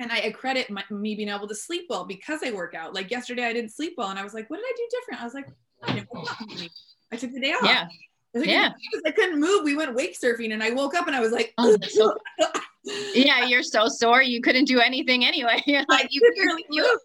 and 0.00 0.10
I 0.10 0.30
credit 0.30 0.70
my, 0.70 0.82
me 0.90 1.14
being 1.14 1.28
able 1.28 1.46
to 1.46 1.54
sleep 1.54 1.86
well 1.88 2.04
because 2.04 2.40
I 2.42 2.50
work 2.50 2.74
out. 2.74 2.94
Like 2.94 3.10
yesterday, 3.10 3.44
I 3.44 3.52
didn't 3.52 3.70
sleep 3.70 3.94
well, 3.96 4.08
and 4.08 4.18
I 4.18 4.24
was 4.24 4.34
like, 4.34 4.48
"What 4.48 4.56
did 4.56 4.64
I 4.66 4.72
do 4.76 4.88
different?" 4.90 5.20
I 5.20 5.24
was 5.24 5.34
like, 5.34 5.48
"I, 5.82 6.06
I 7.12 7.16
took 7.16 7.32
the 7.32 7.40
day 7.40 7.52
off." 7.52 7.62
Yeah. 7.62 7.86
I, 8.34 8.38
like, 8.38 8.48
yeah. 8.48 8.70
I 9.06 9.10
couldn't 9.10 9.40
move. 9.40 9.64
We 9.64 9.76
went 9.76 9.94
wake 9.94 10.16
surfing, 10.18 10.52
and 10.52 10.62
I 10.62 10.70
woke 10.70 10.94
up 10.94 11.06
and 11.06 11.16
I 11.16 11.20
was 11.20 11.32
like, 11.32 11.52
oh, 11.58 11.76
so, 11.82 12.16
"Yeah, 13.14 13.44
you're 13.46 13.62
so 13.62 13.88
sore. 13.88 14.22
You 14.22 14.40
couldn't 14.40 14.66
do 14.66 14.80
anything 14.80 15.24
anyway. 15.24 15.62
like 15.88 16.08
you, 16.10 16.20
you, 16.36 16.58
you, 16.70 17.00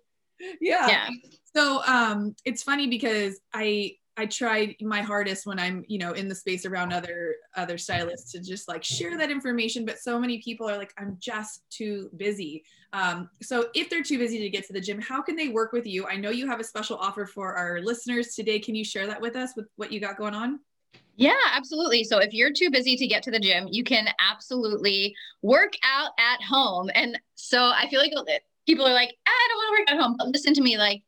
yeah. 0.61 0.87
Yeah. 0.87 1.09
So 1.55 1.81
um, 1.85 2.35
it's 2.45 2.63
funny 2.63 2.87
because 2.87 3.39
I 3.53 3.95
I 4.17 4.25
tried 4.25 4.75
my 4.81 5.01
hardest 5.01 5.45
when 5.45 5.59
I'm, 5.59 5.83
you 5.87 5.97
know, 5.97 6.13
in 6.13 6.27
the 6.27 6.35
space 6.35 6.65
around 6.65 6.93
other 6.93 7.35
other 7.55 7.77
stylists 7.77 8.31
to 8.31 8.39
just 8.39 8.67
like 8.67 8.83
share 8.83 9.17
that 9.17 9.29
information. 9.29 9.85
But 9.85 9.99
so 9.99 10.19
many 10.19 10.41
people 10.41 10.69
are 10.69 10.77
like, 10.77 10.93
I'm 10.97 11.17
just 11.19 11.63
too 11.69 12.09
busy. 12.15 12.63
Um, 12.93 13.29
so 13.41 13.67
if 13.73 13.89
they're 13.89 14.03
too 14.03 14.17
busy 14.17 14.39
to 14.39 14.49
get 14.49 14.65
to 14.67 14.73
the 14.73 14.81
gym, 14.81 15.01
how 15.01 15.21
can 15.21 15.35
they 15.35 15.49
work 15.49 15.73
with 15.73 15.85
you? 15.85 16.05
I 16.07 16.15
know 16.15 16.29
you 16.29 16.47
have 16.47 16.59
a 16.59 16.63
special 16.63 16.97
offer 16.97 17.25
for 17.25 17.55
our 17.55 17.81
listeners 17.81 18.35
today. 18.35 18.59
Can 18.59 18.75
you 18.75 18.85
share 18.85 19.07
that 19.07 19.19
with 19.19 19.35
us 19.35 19.51
with 19.55 19.67
what 19.75 19.91
you 19.91 19.99
got 19.99 20.17
going 20.17 20.33
on? 20.33 20.59
Yeah, 21.17 21.33
absolutely. 21.53 22.03
So 22.03 22.19
if 22.19 22.33
you're 22.33 22.51
too 22.51 22.69
busy 22.69 22.95
to 22.97 23.07
get 23.07 23.23
to 23.23 23.31
the 23.31 23.39
gym, 23.39 23.67
you 23.69 23.83
can 23.83 24.07
absolutely 24.19 25.15
work 25.41 25.73
out 25.83 26.11
at 26.19 26.41
home. 26.43 26.89
And 26.93 27.19
so 27.35 27.71
I 27.73 27.87
feel 27.89 28.01
like 28.01 28.11
people 28.65 28.85
are 28.85 28.93
like, 28.93 29.15
I 29.25 29.47
don't 29.49 29.57
want 29.57 29.67
to 29.67 29.81
work 29.81 29.91
at 29.91 30.03
home. 30.03 30.15
But 30.17 30.27
listen 30.27 30.53
to 30.53 30.61
me, 30.61 30.77
like 30.77 31.03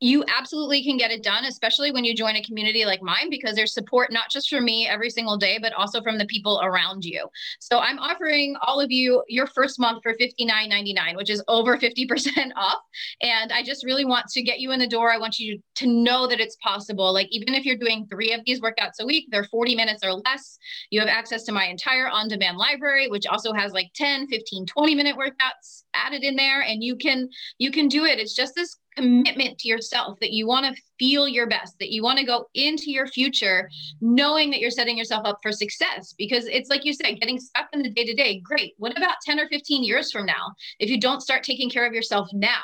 you 0.00 0.24
absolutely 0.28 0.82
can 0.82 0.96
get 0.96 1.10
it 1.10 1.22
done, 1.22 1.44
especially 1.44 1.92
when 1.92 2.04
you 2.04 2.14
join 2.14 2.36
a 2.36 2.42
community 2.42 2.84
like 2.84 3.02
mine, 3.02 3.30
because 3.30 3.54
there's 3.54 3.72
support 3.72 4.12
not 4.12 4.30
just 4.30 4.50
from 4.50 4.64
me 4.64 4.86
every 4.86 5.10
single 5.10 5.36
day, 5.36 5.58
but 5.60 5.72
also 5.72 6.02
from 6.02 6.18
the 6.18 6.26
people 6.26 6.60
around 6.62 7.04
you. 7.04 7.28
So 7.60 7.78
I'm 7.78 7.98
offering 7.98 8.56
all 8.62 8.80
of 8.80 8.90
you 8.90 9.22
your 9.28 9.46
first 9.46 9.78
month 9.78 10.02
for 10.02 10.14
$59.99, 10.14 11.16
which 11.16 11.30
is 11.30 11.42
over 11.48 11.78
50% 11.78 12.50
off. 12.56 12.80
And 13.22 13.52
I 13.52 13.62
just 13.62 13.84
really 13.84 14.04
want 14.04 14.26
to 14.28 14.42
get 14.42 14.60
you 14.60 14.72
in 14.72 14.80
the 14.80 14.86
door. 14.86 15.12
I 15.12 15.18
want 15.18 15.38
you 15.38 15.60
to 15.76 15.86
know 15.86 16.26
that 16.26 16.40
it's 16.40 16.56
possible. 16.56 17.12
Like, 17.12 17.28
even 17.30 17.54
if 17.54 17.64
you're 17.64 17.76
doing 17.76 18.06
three 18.10 18.32
of 18.32 18.40
these 18.44 18.60
workouts 18.60 19.00
a 19.00 19.06
week, 19.06 19.28
they're 19.30 19.44
40 19.44 19.74
minutes 19.74 20.04
or 20.04 20.12
less. 20.12 20.58
You 20.90 21.00
have 21.00 21.08
access 21.08 21.44
to 21.44 21.52
my 21.52 21.66
entire 21.66 22.08
on 22.08 22.28
demand 22.28 22.58
library, 22.58 23.08
which 23.08 23.26
also 23.26 23.52
has 23.52 23.72
like 23.72 23.90
10, 23.94 24.26
15, 24.26 24.66
20 24.66 24.94
minute 24.94 25.16
workouts 25.16 25.84
added 25.94 26.22
in 26.22 26.36
there. 26.36 26.62
And 26.62 26.82
you 26.82 26.96
can, 26.96 27.28
you 27.58 27.70
can 27.70 27.88
do 27.88 28.04
it. 28.04 28.18
It's 28.18 28.34
just 28.34 28.54
this 28.54 28.76
commitment 28.96 29.58
to 29.58 29.68
yourself 29.68 30.18
that 30.20 30.32
you 30.32 30.46
want 30.46 30.66
to 30.66 30.82
feel 30.98 31.28
your 31.28 31.46
best, 31.46 31.78
that 31.78 31.90
you 31.90 32.02
want 32.02 32.18
to 32.18 32.24
go 32.24 32.46
into 32.54 32.90
your 32.90 33.06
future 33.06 33.68
knowing 34.00 34.50
that 34.50 34.60
you're 34.60 34.70
setting 34.70 34.96
yourself 34.98 35.22
up 35.24 35.38
for 35.42 35.52
success. 35.52 36.14
Because 36.16 36.46
it's 36.46 36.70
like 36.70 36.84
you 36.84 36.92
said, 36.92 37.20
getting 37.20 37.38
stuck 37.38 37.68
in 37.72 37.82
the 37.82 37.90
day 37.90 38.04
to 38.04 38.14
day, 38.14 38.40
great. 38.40 38.74
What 38.78 38.96
about 38.96 39.16
10 39.24 39.38
or 39.40 39.48
15 39.48 39.84
years 39.84 40.12
from 40.12 40.26
now 40.26 40.52
if 40.78 40.90
you 40.90 41.00
don't 41.00 41.22
start 41.22 41.42
taking 41.42 41.70
care 41.70 41.86
of 41.86 41.94
yourself 41.94 42.28
now? 42.32 42.62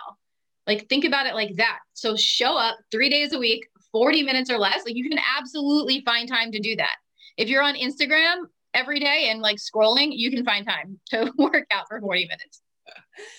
Like, 0.66 0.88
think 0.88 1.04
about 1.04 1.26
it 1.26 1.34
like 1.34 1.56
that. 1.56 1.78
So, 1.94 2.16
show 2.16 2.56
up 2.56 2.76
three 2.90 3.08
days 3.08 3.32
a 3.32 3.38
week, 3.38 3.66
40 3.92 4.22
minutes 4.22 4.50
or 4.50 4.58
less, 4.58 4.84
like 4.84 4.94
you 4.94 5.08
can 5.08 5.18
absolutely 5.36 6.02
find 6.04 6.28
time 6.28 6.52
to 6.52 6.60
do 6.60 6.76
that. 6.76 6.96
If 7.36 7.48
you're 7.48 7.62
on 7.62 7.74
Instagram 7.74 8.44
every 8.72 9.00
day 9.00 9.28
and 9.30 9.40
like 9.40 9.56
scrolling, 9.56 10.10
you 10.12 10.30
can 10.30 10.44
find 10.44 10.66
time 10.66 11.00
to 11.10 11.32
work 11.38 11.66
out 11.72 11.86
for 11.88 12.00
40 12.00 12.26
minutes 12.26 12.62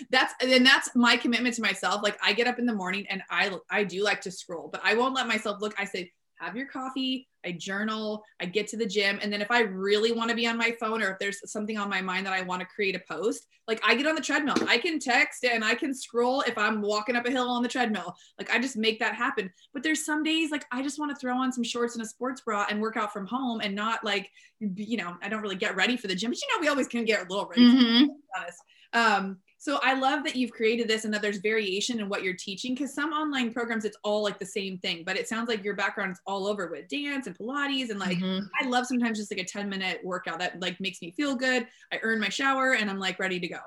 that's 0.10 0.34
and 0.42 0.66
that's 0.66 0.90
my 0.96 1.16
commitment 1.18 1.56
to 1.56 1.62
myself 1.62 2.02
like 2.04 2.18
i 2.24 2.34
get 2.34 2.48
up 2.48 2.60
in 2.60 2.66
the 2.66 2.74
morning 2.74 3.06
and 3.10 3.22
i 3.30 3.52
i 3.70 3.84
do 3.84 4.04
like 4.04 4.22
to 4.22 4.32
scroll 4.32 4.70
but 4.72 4.82
i 4.84 4.94
won't 4.94 5.16
let 5.16 5.28
myself 5.28 5.62
look 5.62 5.74
i 5.80 5.86
say 5.86 6.12
have 6.40 6.56
your 6.56 6.68
coffee 6.68 7.28
I 7.46 7.52
journal, 7.54 8.24
I 8.40 8.46
get 8.46 8.68
to 8.70 8.78
the 8.78 8.86
gym. 8.86 9.20
And 9.22 9.32
then 9.32 9.42
if 9.42 9.52
I 9.52 9.62
really 9.62 10.12
want 10.12 10.30
to 10.30 10.36
be 10.36 10.48
on 10.48 10.58
my 10.58 10.76
phone 10.80 11.02
or 11.02 11.12
if 11.12 11.20
there's 11.20 11.40
something 11.52 11.78
on 11.78 11.90
my 11.90 12.02
mind 12.02 12.26
that 12.26 12.34
I 12.34 12.42
want 12.42 12.62
to 12.62 12.68
create 12.68 12.96
a 12.96 13.02
post, 13.12 13.48
like 13.68 13.82
I 13.84 13.96
get 13.96 14.08
on 14.08 14.16
the 14.16 14.22
treadmill. 14.22 14.56
I 14.68 14.78
can 14.78 15.00
text 15.00 15.44
and 15.44 15.64
I 15.64 15.76
can 15.76 15.94
scroll 15.94 16.42
if 16.42 16.58
I'm 16.58 16.82
walking 16.82 17.16
up 17.16 17.26
a 17.26 17.32
hill 17.32 17.50
on 17.50 17.64
the 17.64 17.70
treadmill. 17.70 18.16
Like 18.38 18.52
I 18.52 18.60
just 18.60 18.78
make 18.78 19.00
that 19.00 19.16
happen. 19.16 19.52
But 19.74 19.84
there's 19.84 20.06
some 20.06 20.24
days 20.24 20.52
like 20.52 20.66
I 20.72 20.82
just 20.82 21.00
want 21.00 21.12
to 21.12 21.18
throw 21.18 21.38
on 21.38 21.52
some 21.52 21.64
shorts 21.64 21.96
and 21.96 22.04
a 22.04 22.08
sports 22.08 22.42
bra 22.42 22.66
and 22.70 22.82
work 22.82 22.98
out 22.98 23.14
from 23.14 23.28
home 23.28 23.62
and 23.62 23.76
not 23.76 24.04
like, 24.04 24.30
you 24.60 24.98
know, 24.98 25.16
I 25.22 25.30
don't 25.30 25.42
really 25.42 25.56
get 25.56 25.76
ready 25.76 25.98
for 25.98 26.08
the 26.08 26.16
gym. 26.16 26.32
But 26.32 26.40
you 26.42 26.48
know, 26.56 26.62
we 26.62 26.68
always 26.68 26.88
can 26.88 27.06
get 27.06 27.22
a 27.26 27.30
little 27.30 27.48
ready. 27.48 27.62
Mm-hmm. 27.62 28.06
honest. 28.38 28.60
Um, 28.94 29.38
so 29.62 29.80
I 29.84 29.94
love 29.94 30.24
that 30.24 30.36
you've 30.36 30.50
created 30.50 30.88
this 30.88 31.06
and 31.06 31.14
that 31.14 31.22
there's 31.22 31.38
variation 31.38 32.00
in 32.00 32.10
what 32.10 32.24
you're 32.24 32.34
teaching 32.34 32.74
because 32.74 32.96
some 32.96 33.12
online 33.14 33.54
programs 33.54 33.86
it's 33.86 33.98
all 34.04 34.24
like 34.24 34.40
the 34.40 34.46
same 34.46 34.80
thing, 34.80 35.04
but 35.06 35.16
it 35.16 35.30
sounds 35.30 35.48
like 35.50 35.64
your 35.64 35.76
background 35.76 36.14
is 36.14 36.20
all 36.26 36.48
over 36.48 36.66
with 36.66 36.88
dance 36.88 37.28
and 37.28 37.38
Pilates 37.38 37.92
and 37.92 38.00
like 38.00 38.18
mm-hmm. 38.18 38.44
I 38.60 38.68
love 38.68 38.88
sometimes 38.88 39.20
just 39.20 39.32
like 39.32 39.40
a 39.40 39.46
10 39.46 39.70
minute 39.70 40.00
workout 40.04 40.40
that 40.40 40.60
like 40.60 40.82
makes 40.82 41.00
me 41.00 41.12
feel 41.12 41.36
good. 41.36 41.68
I 41.94 42.00
earn 42.02 42.20
my 42.20 42.30
shower 42.30 42.74
and 42.74 42.90
I'm 42.90 42.98
like 42.98 43.20
ready 43.20 43.40
to 43.40 43.48
go. 43.48 43.60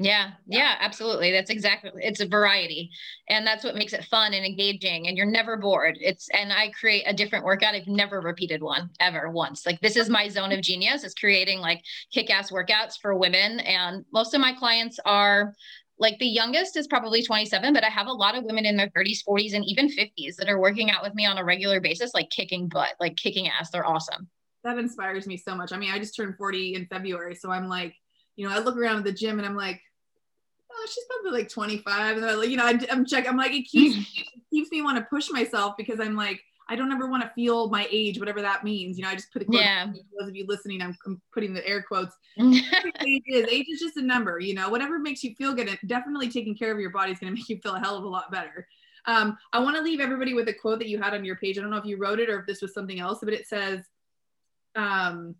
Yeah, 0.00 0.32
yeah, 0.48 0.74
absolutely. 0.80 1.30
That's 1.30 1.50
exactly 1.50 1.92
it's 1.96 2.18
a 2.18 2.26
variety. 2.26 2.90
And 3.28 3.46
that's 3.46 3.62
what 3.62 3.76
makes 3.76 3.92
it 3.92 4.04
fun 4.04 4.34
and 4.34 4.44
engaging 4.44 5.06
and 5.06 5.16
you're 5.16 5.24
never 5.24 5.56
bored. 5.56 5.98
It's 6.00 6.28
and 6.30 6.52
I 6.52 6.70
create 6.70 7.04
a 7.06 7.14
different 7.14 7.44
workout. 7.44 7.76
I've 7.76 7.86
never 7.86 8.20
repeated 8.20 8.60
one 8.60 8.90
ever 8.98 9.30
once. 9.30 9.64
Like 9.64 9.80
this 9.80 9.96
is 9.96 10.10
my 10.10 10.28
zone 10.28 10.50
of 10.50 10.62
genius 10.62 11.04
is 11.04 11.14
creating 11.14 11.60
like 11.60 11.80
kick-ass 12.12 12.50
workouts 12.50 12.94
for 13.00 13.16
women 13.16 13.60
and 13.60 14.04
most 14.12 14.34
of 14.34 14.40
my 14.40 14.52
clients 14.52 14.98
are 15.04 15.54
like 16.00 16.18
the 16.18 16.26
youngest 16.26 16.76
is 16.76 16.88
probably 16.88 17.22
27 17.22 17.72
but 17.72 17.84
i 17.84 17.88
have 17.88 18.08
a 18.08 18.12
lot 18.12 18.36
of 18.36 18.42
women 18.42 18.66
in 18.66 18.76
their 18.76 18.90
30s 18.90 19.20
40s 19.24 19.54
and 19.54 19.64
even 19.64 19.88
50s 19.88 20.34
that 20.36 20.48
are 20.48 20.58
working 20.58 20.90
out 20.90 21.04
with 21.04 21.14
me 21.14 21.24
on 21.24 21.38
a 21.38 21.44
regular 21.44 21.80
basis 21.80 22.12
like 22.14 22.28
kicking 22.30 22.66
butt 22.66 22.94
like 22.98 23.14
kicking 23.14 23.48
ass 23.48 23.70
they're 23.70 23.86
awesome 23.86 24.28
that 24.64 24.76
inspires 24.76 25.28
me 25.28 25.36
so 25.36 25.54
much 25.54 25.72
i 25.72 25.76
mean 25.76 25.92
i 25.92 25.98
just 26.00 26.16
turned 26.16 26.36
40 26.36 26.74
in 26.74 26.86
february 26.86 27.36
so 27.36 27.48
i'm 27.52 27.68
like 27.68 27.94
you 28.36 28.48
know, 28.48 28.54
I 28.54 28.58
look 28.58 28.76
around 28.76 28.98
at 28.98 29.04
the 29.04 29.12
gym 29.12 29.38
and 29.38 29.46
I'm 29.46 29.56
like, 29.56 29.80
oh, 30.72 30.86
she's 30.86 31.04
probably 31.04 31.40
like 31.40 31.48
25. 31.48 32.16
And 32.16 32.38
like, 32.38 32.48
you 32.48 32.56
know, 32.56 32.66
I, 32.66 32.78
am 32.90 33.04
checking, 33.06 33.30
I'm 33.30 33.36
like, 33.36 33.52
it 33.52 33.62
keeps, 33.62 33.96
it 34.16 34.26
keeps 34.50 34.70
me 34.70 34.82
want 34.82 34.98
to 34.98 35.04
push 35.04 35.30
myself 35.30 35.74
because 35.76 36.00
I'm 36.00 36.16
like, 36.16 36.40
I 36.68 36.76
don't 36.76 36.90
ever 36.92 37.06
want 37.06 37.22
to 37.22 37.30
feel 37.34 37.68
my 37.68 37.86
age, 37.90 38.18
whatever 38.18 38.40
that 38.40 38.64
means. 38.64 38.96
You 38.96 39.04
know, 39.04 39.10
I 39.10 39.14
just 39.14 39.32
put 39.32 39.42
a 39.42 39.44
quote. 39.44 39.60
Yeah. 39.60 39.86
those 40.18 40.28
of 40.28 40.34
you 40.34 40.46
listening, 40.48 40.80
I'm, 40.80 40.96
I'm, 41.04 41.20
putting 41.32 41.52
the 41.52 41.66
air 41.66 41.82
quotes. 41.82 42.16
age 42.40 43.22
is 43.26 43.46
age 43.50 43.66
is 43.68 43.80
just 43.80 43.98
a 43.98 44.02
number. 44.02 44.38
You 44.38 44.54
know, 44.54 44.70
whatever 44.70 44.98
makes 44.98 45.22
you 45.22 45.34
feel 45.34 45.52
good. 45.52 45.68
And 45.68 45.78
definitely 45.86 46.30
taking 46.30 46.56
care 46.56 46.72
of 46.72 46.80
your 46.80 46.90
body 46.90 47.12
is 47.12 47.18
going 47.18 47.32
to 47.34 47.36
make 47.38 47.48
you 47.48 47.58
feel 47.58 47.74
a 47.74 47.80
hell 47.80 47.96
of 47.96 48.04
a 48.04 48.08
lot 48.08 48.32
better. 48.32 48.66
Um, 49.06 49.36
I 49.52 49.58
want 49.58 49.76
to 49.76 49.82
leave 49.82 50.00
everybody 50.00 50.32
with 50.32 50.48
a 50.48 50.54
quote 50.54 50.78
that 50.78 50.88
you 50.88 50.98
had 50.98 51.12
on 51.12 51.24
your 51.24 51.36
page. 51.36 51.58
I 51.58 51.60
don't 51.60 51.70
know 51.70 51.76
if 51.76 51.84
you 51.84 51.98
wrote 51.98 52.18
it 52.18 52.30
or 52.30 52.40
if 52.40 52.46
this 52.46 52.62
was 52.62 52.72
something 52.72 52.98
else, 52.98 53.18
but 53.22 53.34
it 53.34 53.46
says, 53.46 53.80
um, 54.74 55.34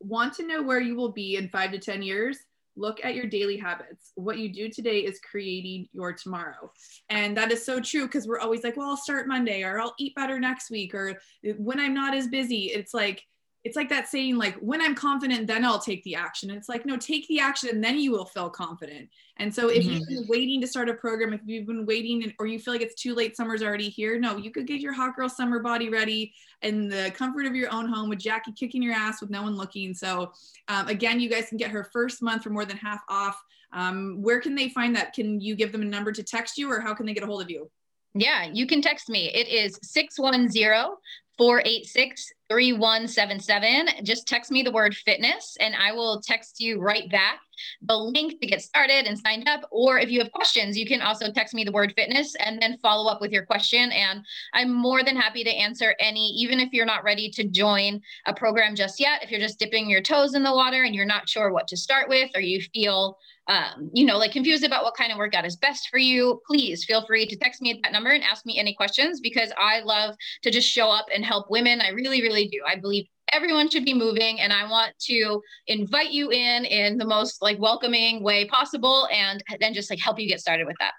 want 0.00 0.34
to 0.34 0.46
know 0.46 0.62
where 0.62 0.80
you 0.80 0.96
will 0.96 1.12
be 1.12 1.36
in 1.36 1.48
five 1.48 1.72
to 1.72 1.78
10 1.78 2.02
years? 2.02 2.38
Look 2.76 3.04
at 3.04 3.14
your 3.14 3.26
daily 3.26 3.56
habits. 3.56 4.12
What 4.14 4.38
you 4.38 4.52
do 4.52 4.70
today 4.70 5.00
is 5.00 5.20
creating 5.20 5.88
your 5.92 6.12
tomorrow. 6.12 6.72
And 7.08 7.36
that 7.36 7.52
is 7.52 7.64
so 7.64 7.80
true 7.80 8.06
because 8.06 8.26
we're 8.26 8.38
always 8.38 8.64
like, 8.64 8.76
well, 8.76 8.90
I'll 8.90 8.96
start 8.96 9.28
Monday 9.28 9.62
or 9.62 9.80
I'll 9.80 9.94
eat 9.98 10.14
better 10.14 10.38
next 10.38 10.70
week 10.70 10.94
or 10.94 11.20
when 11.58 11.80
I'm 11.80 11.94
not 11.94 12.14
as 12.14 12.28
busy. 12.28 12.66
It's 12.66 12.94
like, 12.94 13.24
it's 13.62 13.76
like 13.76 13.88
that 13.90 14.08
saying 14.08 14.36
like 14.36 14.54
when 14.56 14.80
i'm 14.80 14.94
confident 14.94 15.46
then 15.46 15.64
i'll 15.64 15.78
take 15.78 16.02
the 16.04 16.14
action. 16.14 16.50
It's 16.50 16.68
like 16.68 16.86
no 16.86 16.96
take 16.96 17.26
the 17.28 17.40
action 17.40 17.68
and 17.70 17.82
then 17.82 17.98
you 17.98 18.12
will 18.12 18.24
feel 18.24 18.48
confident. 18.50 19.08
And 19.36 19.54
so 19.54 19.68
if 19.68 19.84
mm-hmm. 19.84 19.92
you've 19.92 20.08
been 20.08 20.26
waiting 20.28 20.60
to 20.60 20.66
start 20.66 20.88
a 20.88 20.94
program 20.94 21.32
if 21.32 21.40
you've 21.44 21.66
been 21.66 21.86
waiting 21.86 22.32
or 22.38 22.46
you 22.46 22.58
feel 22.58 22.74
like 22.74 22.82
it's 22.82 23.00
too 23.00 23.14
late 23.14 23.36
summer's 23.36 23.62
already 23.62 23.88
here 23.88 24.18
no 24.18 24.36
you 24.36 24.50
could 24.50 24.66
get 24.66 24.80
your 24.80 24.92
hot 24.92 25.16
girl 25.16 25.28
summer 25.28 25.58
body 25.58 25.88
ready 25.88 26.32
in 26.62 26.88
the 26.88 27.10
comfort 27.14 27.46
of 27.46 27.54
your 27.54 27.72
own 27.72 27.88
home 27.88 28.08
with 28.08 28.18
jackie 28.18 28.52
kicking 28.52 28.82
your 28.82 28.94
ass 28.94 29.20
with 29.20 29.30
no 29.30 29.42
one 29.42 29.56
looking. 29.56 29.94
So 29.94 30.32
um, 30.68 30.88
again 30.88 31.20
you 31.20 31.28
guys 31.28 31.48
can 31.48 31.58
get 31.58 31.70
her 31.70 31.84
first 31.84 32.22
month 32.22 32.42
for 32.42 32.50
more 32.50 32.64
than 32.64 32.76
half 32.76 33.00
off. 33.08 33.40
Um, 33.72 34.20
where 34.20 34.40
can 34.40 34.54
they 34.54 34.68
find 34.68 34.96
that? 34.96 35.12
Can 35.12 35.40
you 35.40 35.54
give 35.54 35.72
them 35.72 35.82
a 35.82 35.86
number 35.86 36.12
to 36.12 36.22
text 36.22 36.58
you 36.58 36.70
or 36.70 36.80
how 36.80 36.94
can 36.94 37.06
they 37.06 37.14
get 37.14 37.22
a 37.22 37.26
hold 37.26 37.42
of 37.42 37.50
you? 37.50 37.70
Yeah, 38.14 38.44
you 38.52 38.66
can 38.66 38.82
text 38.82 39.08
me. 39.08 39.30
It 39.32 39.48
is 39.48 39.78
610 39.82 40.96
486 41.38 42.32
3177. 42.50 44.04
Just 44.04 44.26
text 44.26 44.50
me 44.50 44.62
the 44.62 44.72
word 44.72 44.94
fitness 44.94 45.56
and 45.60 45.74
I 45.76 45.92
will 45.92 46.20
text 46.20 46.60
you 46.60 46.80
right 46.80 47.08
back 47.10 47.40
the 47.82 47.96
link 47.96 48.40
to 48.40 48.46
get 48.46 48.62
started 48.62 49.06
and 49.06 49.18
signed 49.18 49.48
up. 49.48 49.62
Or 49.70 49.98
if 49.98 50.10
you 50.10 50.18
have 50.20 50.32
questions, 50.32 50.76
you 50.76 50.86
can 50.86 51.00
also 51.00 51.30
text 51.30 51.54
me 51.54 51.64
the 51.64 51.72
word 51.72 51.92
fitness 51.96 52.34
and 52.36 52.60
then 52.60 52.78
follow 52.78 53.10
up 53.10 53.20
with 53.20 53.32
your 53.32 53.44
question. 53.44 53.90
And 53.92 54.24
I'm 54.52 54.72
more 54.72 55.02
than 55.02 55.16
happy 55.16 55.44
to 55.44 55.50
answer 55.50 55.94
any, 56.00 56.28
even 56.30 56.60
if 56.60 56.72
you're 56.72 56.86
not 56.86 57.04
ready 57.04 57.30
to 57.30 57.44
join 57.44 58.00
a 58.26 58.34
program 58.34 58.74
just 58.74 59.00
yet. 59.00 59.22
If 59.22 59.30
you're 59.30 59.40
just 59.40 59.58
dipping 59.58 59.88
your 59.88 60.02
toes 60.02 60.34
in 60.34 60.42
the 60.42 60.54
water 60.54 60.84
and 60.84 60.94
you're 60.94 61.04
not 61.04 61.28
sure 61.28 61.52
what 61.52 61.68
to 61.68 61.76
start 61.76 62.08
with, 62.08 62.30
or 62.34 62.40
you 62.40 62.60
feel 62.72 63.18
um, 63.50 63.90
you 63.92 64.06
know, 64.06 64.16
like 64.16 64.30
confused 64.30 64.62
about 64.62 64.84
what 64.84 64.94
kind 64.94 65.10
of 65.10 65.18
workout 65.18 65.44
is 65.44 65.56
best 65.56 65.88
for 65.88 65.98
you, 65.98 66.40
please 66.46 66.84
feel 66.84 67.04
free 67.04 67.26
to 67.26 67.36
text 67.36 67.60
me 67.60 67.72
at 67.72 67.78
that 67.82 67.92
number 67.92 68.10
and 68.10 68.22
ask 68.22 68.46
me 68.46 68.56
any 68.58 68.72
questions 68.74 69.18
because 69.18 69.50
I 69.58 69.80
love 69.80 70.14
to 70.42 70.52
just 70.52 70.70
show 70.70 70.88
up 70.88 71.06
and 71.12 71.24
help 71.24 71.50
women. 71.50 71.80
I 71.80 71.88
really, 71.88 72.22
really 72.22 72.39
do. 72.46 72.60
I 72.66 72.76
believe 72.76 73.06
everyone 73.32 73.70
should 73.70 73.84
be 73.84 73.94
moving 73.94 74.40
and 74.40 74.52
I 74.52 74.68
want 74.68 74.92
to 75.02 75.40
invite 75.66 76.10
you 76.10 76.30
in 76.30 76.64
in 76.64 76.98
the 76.98 77.04
most 77.04 77.42
like 77.42 77.58
welcoming 77.58 78.22
way 78.22 78.46
possible 78.46 79.08
and 79.12 79.42
then 79.60 79.72
just 79.72 79.90
like 79.90 80.00
help 80.00 80.18
you 80.18 80.28
get 80.28 80.40
started 80.40 80.66
with 80.66 80.76
that. 80.80 80.92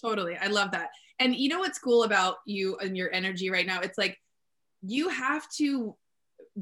Totally. 0.00 0.36
I 0.36 0.48
love 0.48 0.70
that. 0.72 0.90
And 1.18 1.34
you 1.34 1.48
know 1.48 1.58
what's 1.60 1.78
cool 1.78 2.04
about 2.04 2.36
you 2.46 2.76
and 2.78 2.96
your 2.96 3.12
energy 3.12 3.50
right 3.50 3.66
now? 3.66 3.80
It's 3.80 3.98
like 3.98 4.18
you 4.82 5.08
have 5.08 5.48
to 5.50 5.96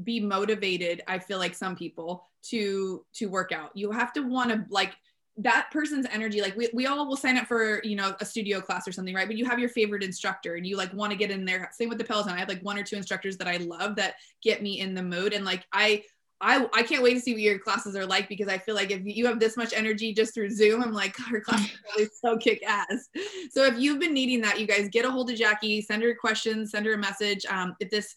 be 0.03 0.19
motivated 0.19 1.01
i 1.07 1.17
feel 1.17 1.39
like 1.39 1.55
some 1.55 1.75
people 1.75 2.23
to 2.43 3.03
to 3.13 3.27
work 3.27 3.51
out 3.51 3.71
you 3.73 3.91
have 3.91 4.13
to 4.13 4.21
want 4.21 4.49
to 4.49 4.63
like 4.69 4.93
that 5.37 5.69
person's 5.71 6.07
energy 6.11 6.41
like 6.41 6.55
we, 6.57 6.67
we 6.73 6.87
all 6.87 7.07
will 7.07 7.15
sign 7.15 7.37
up 7.37 7.45
for 7.45 7.81
you 7.83 7.95
know 7.95 8.15
a 8.19 8.25
studio 8.25 8.59
class 8.59 8.87
or 8.87 8.91
something 8.91 9.13
right 9.13 9.27
but 9.27 9.37
you 9.37 9.45
have 9.45 9.59
your 9.59 9.69
favorite 9.69 10.03
instructor 10.03 10.55
and 10.55 10.65
you 10.65 10.75
like 10.75 10.91
want 10.93 11.11
to 11.11 11.17
get 11.17 11.29
in 11.29 11.45
there 11.45 11.69
same 11.71 11.89
with 11.89 11.99
the 11.99 12.03
peloton 12.03 12.33
i 12.33 12.39
have 12.39 12.49
like 12.49 12.61
one 12.61 12.77
or 12.77 12.83
two 12.83 12.95
instructors 12.95 13.37
that 13.37 13.47
i 13.47 13.57
love 13.57 13.95
that 13.95 14.15
get 14.41 14.63
me 14.63 14.79
in 14.79 14.95
the 14.95 15.03
mood 15.03 15.33
and 15.33 15.45
like 15.45 15.65
i 15.71 16.01
I, 16.39 16.67
I 16.73 16.83
can't 16.83 17.01
wait 17.01 17.15
to 17.15 17.19
see 17.19 17.33
what 17.33 17.41
your 17.41 17.57
classes 17.57 17.95
are 17.95 18.05
like 18.05 18.29
because 18.29 18.47
I 18.47 18.59
feel 18.59 18.75
like 18.75 18.91
if 18.91 19.01
you 19.03 19.25
have 19.25 19.39
this 19.39 19.57
much 19.57 19.73
energy 19.73 20.13
just 20.13 20.35
through 20.35 20.51
Zoom, 20.51 20.83
I'm 20.83 20.93
like, 20.93 21.17
her 21.31 21.41
class 21.41 21.65
is 21.65 21.79
really 21.95 22.09
so 22.21 22.37
kick 22.37 22.61
ass. 22.63 23.09
So 23.49 23.65
if 23.65 23.79
you've 23.79 23.99
been 23.99 24.13
needing 24.13 24.41
that, 24.41 24.59
you 24.59 24.67
guys 24.67 24.87
get 24.89 25.05
a 25.05 25.09
hold 25.09 25.31
of 25.31 25.35
Jackie, 25.35 25.81
send 25.81 26.03
her 26.03 26.13
questions, 26.13 26.71
send 26.71 26.85
her 26.85 26.93
a 26.93 26.97
message. 26.97 27.43
Um, 27.47 27.75
if 27.79 27.89
this 27.89 28.15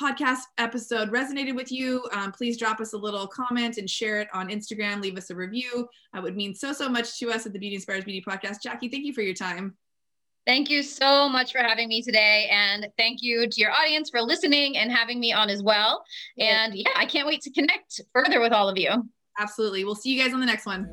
podcast 0.00 0.40
episode 0.58 1.10
resonated 1.10 1.54
with 1.54 1.70
you, 1.70 2.06
um, 2.12 2.32
please 2.32 2.56
drop 2.56 2.80
us 2.80 2.92
a 2.92 2.98
little 2.98 3.26
comment 3.26 3.78
and 3.78 3.88
share 3.88 4.20
it 4.20 4.28
on 4.32 4.48
Instagram. 4.48 5.02
Leave 5.02 5.16
us 5.16 5.30
a 5.30 5.34
review. 5.34 5.88
That 6.12 6.22
would 6.22 6.36
mean 6.36 6.54
so, 6.54 6.72
so 6.72 6.88
much 6.88 7.18
to 7.18 7.30
us 7.30 7.46
at 7.46 7.52
the 7.52 7.58
Beauty 7.58 7.76
Inspires 7.76 8.04
Beauty 8.04 8.22
podcast. 8.26 8.62
Jackie, 8.62 8.88
thank 8.88 9.04
you 9.04 9.12
for 9.12 9.22
your 9.22 9.34
time. 9.34 9.76
Thank 10.44 10.70
you 10.70 10.82
so 10.82 11.28
much 11.28 11.52
for 11.52 11.58
having 11.58 11.88
me 11.88 12.02
today. 12.02 12.48
And 12.50 12.88
thank 12.98 13.22
you 13.22 13.48
to 13.48 13.60
your 13.60 13.70
audience 13.70 14.10
for 14.10 14.20
listening 14.20 14.76
and 14.76 14.90
having 14.90 15.20
me 15.20 15.32
on 15.32 15.48
as 15.48 15.62
well. 15.62 16.04
And 16.38 16.74
yeah, 16.74 16.90
I 16.96 17.06
can't 17.06 17.28
wait 17.28 17.42
to 17.42 17.50
connect 17.50 18.00
further 18.12 18.40
with 18.40 18.52
all 18.52 18.68
of 18.68 18.76
you. 18.76 18.90
Absolutely. 19.38 19.84
We'll 19.84 19.94
see 19.94 20.12
you 20.12 20.22
guys 20.22 20.34
on 20.34 20.40
the 20.40 20.46
next 20.46 20.66
one. 20.66 20.90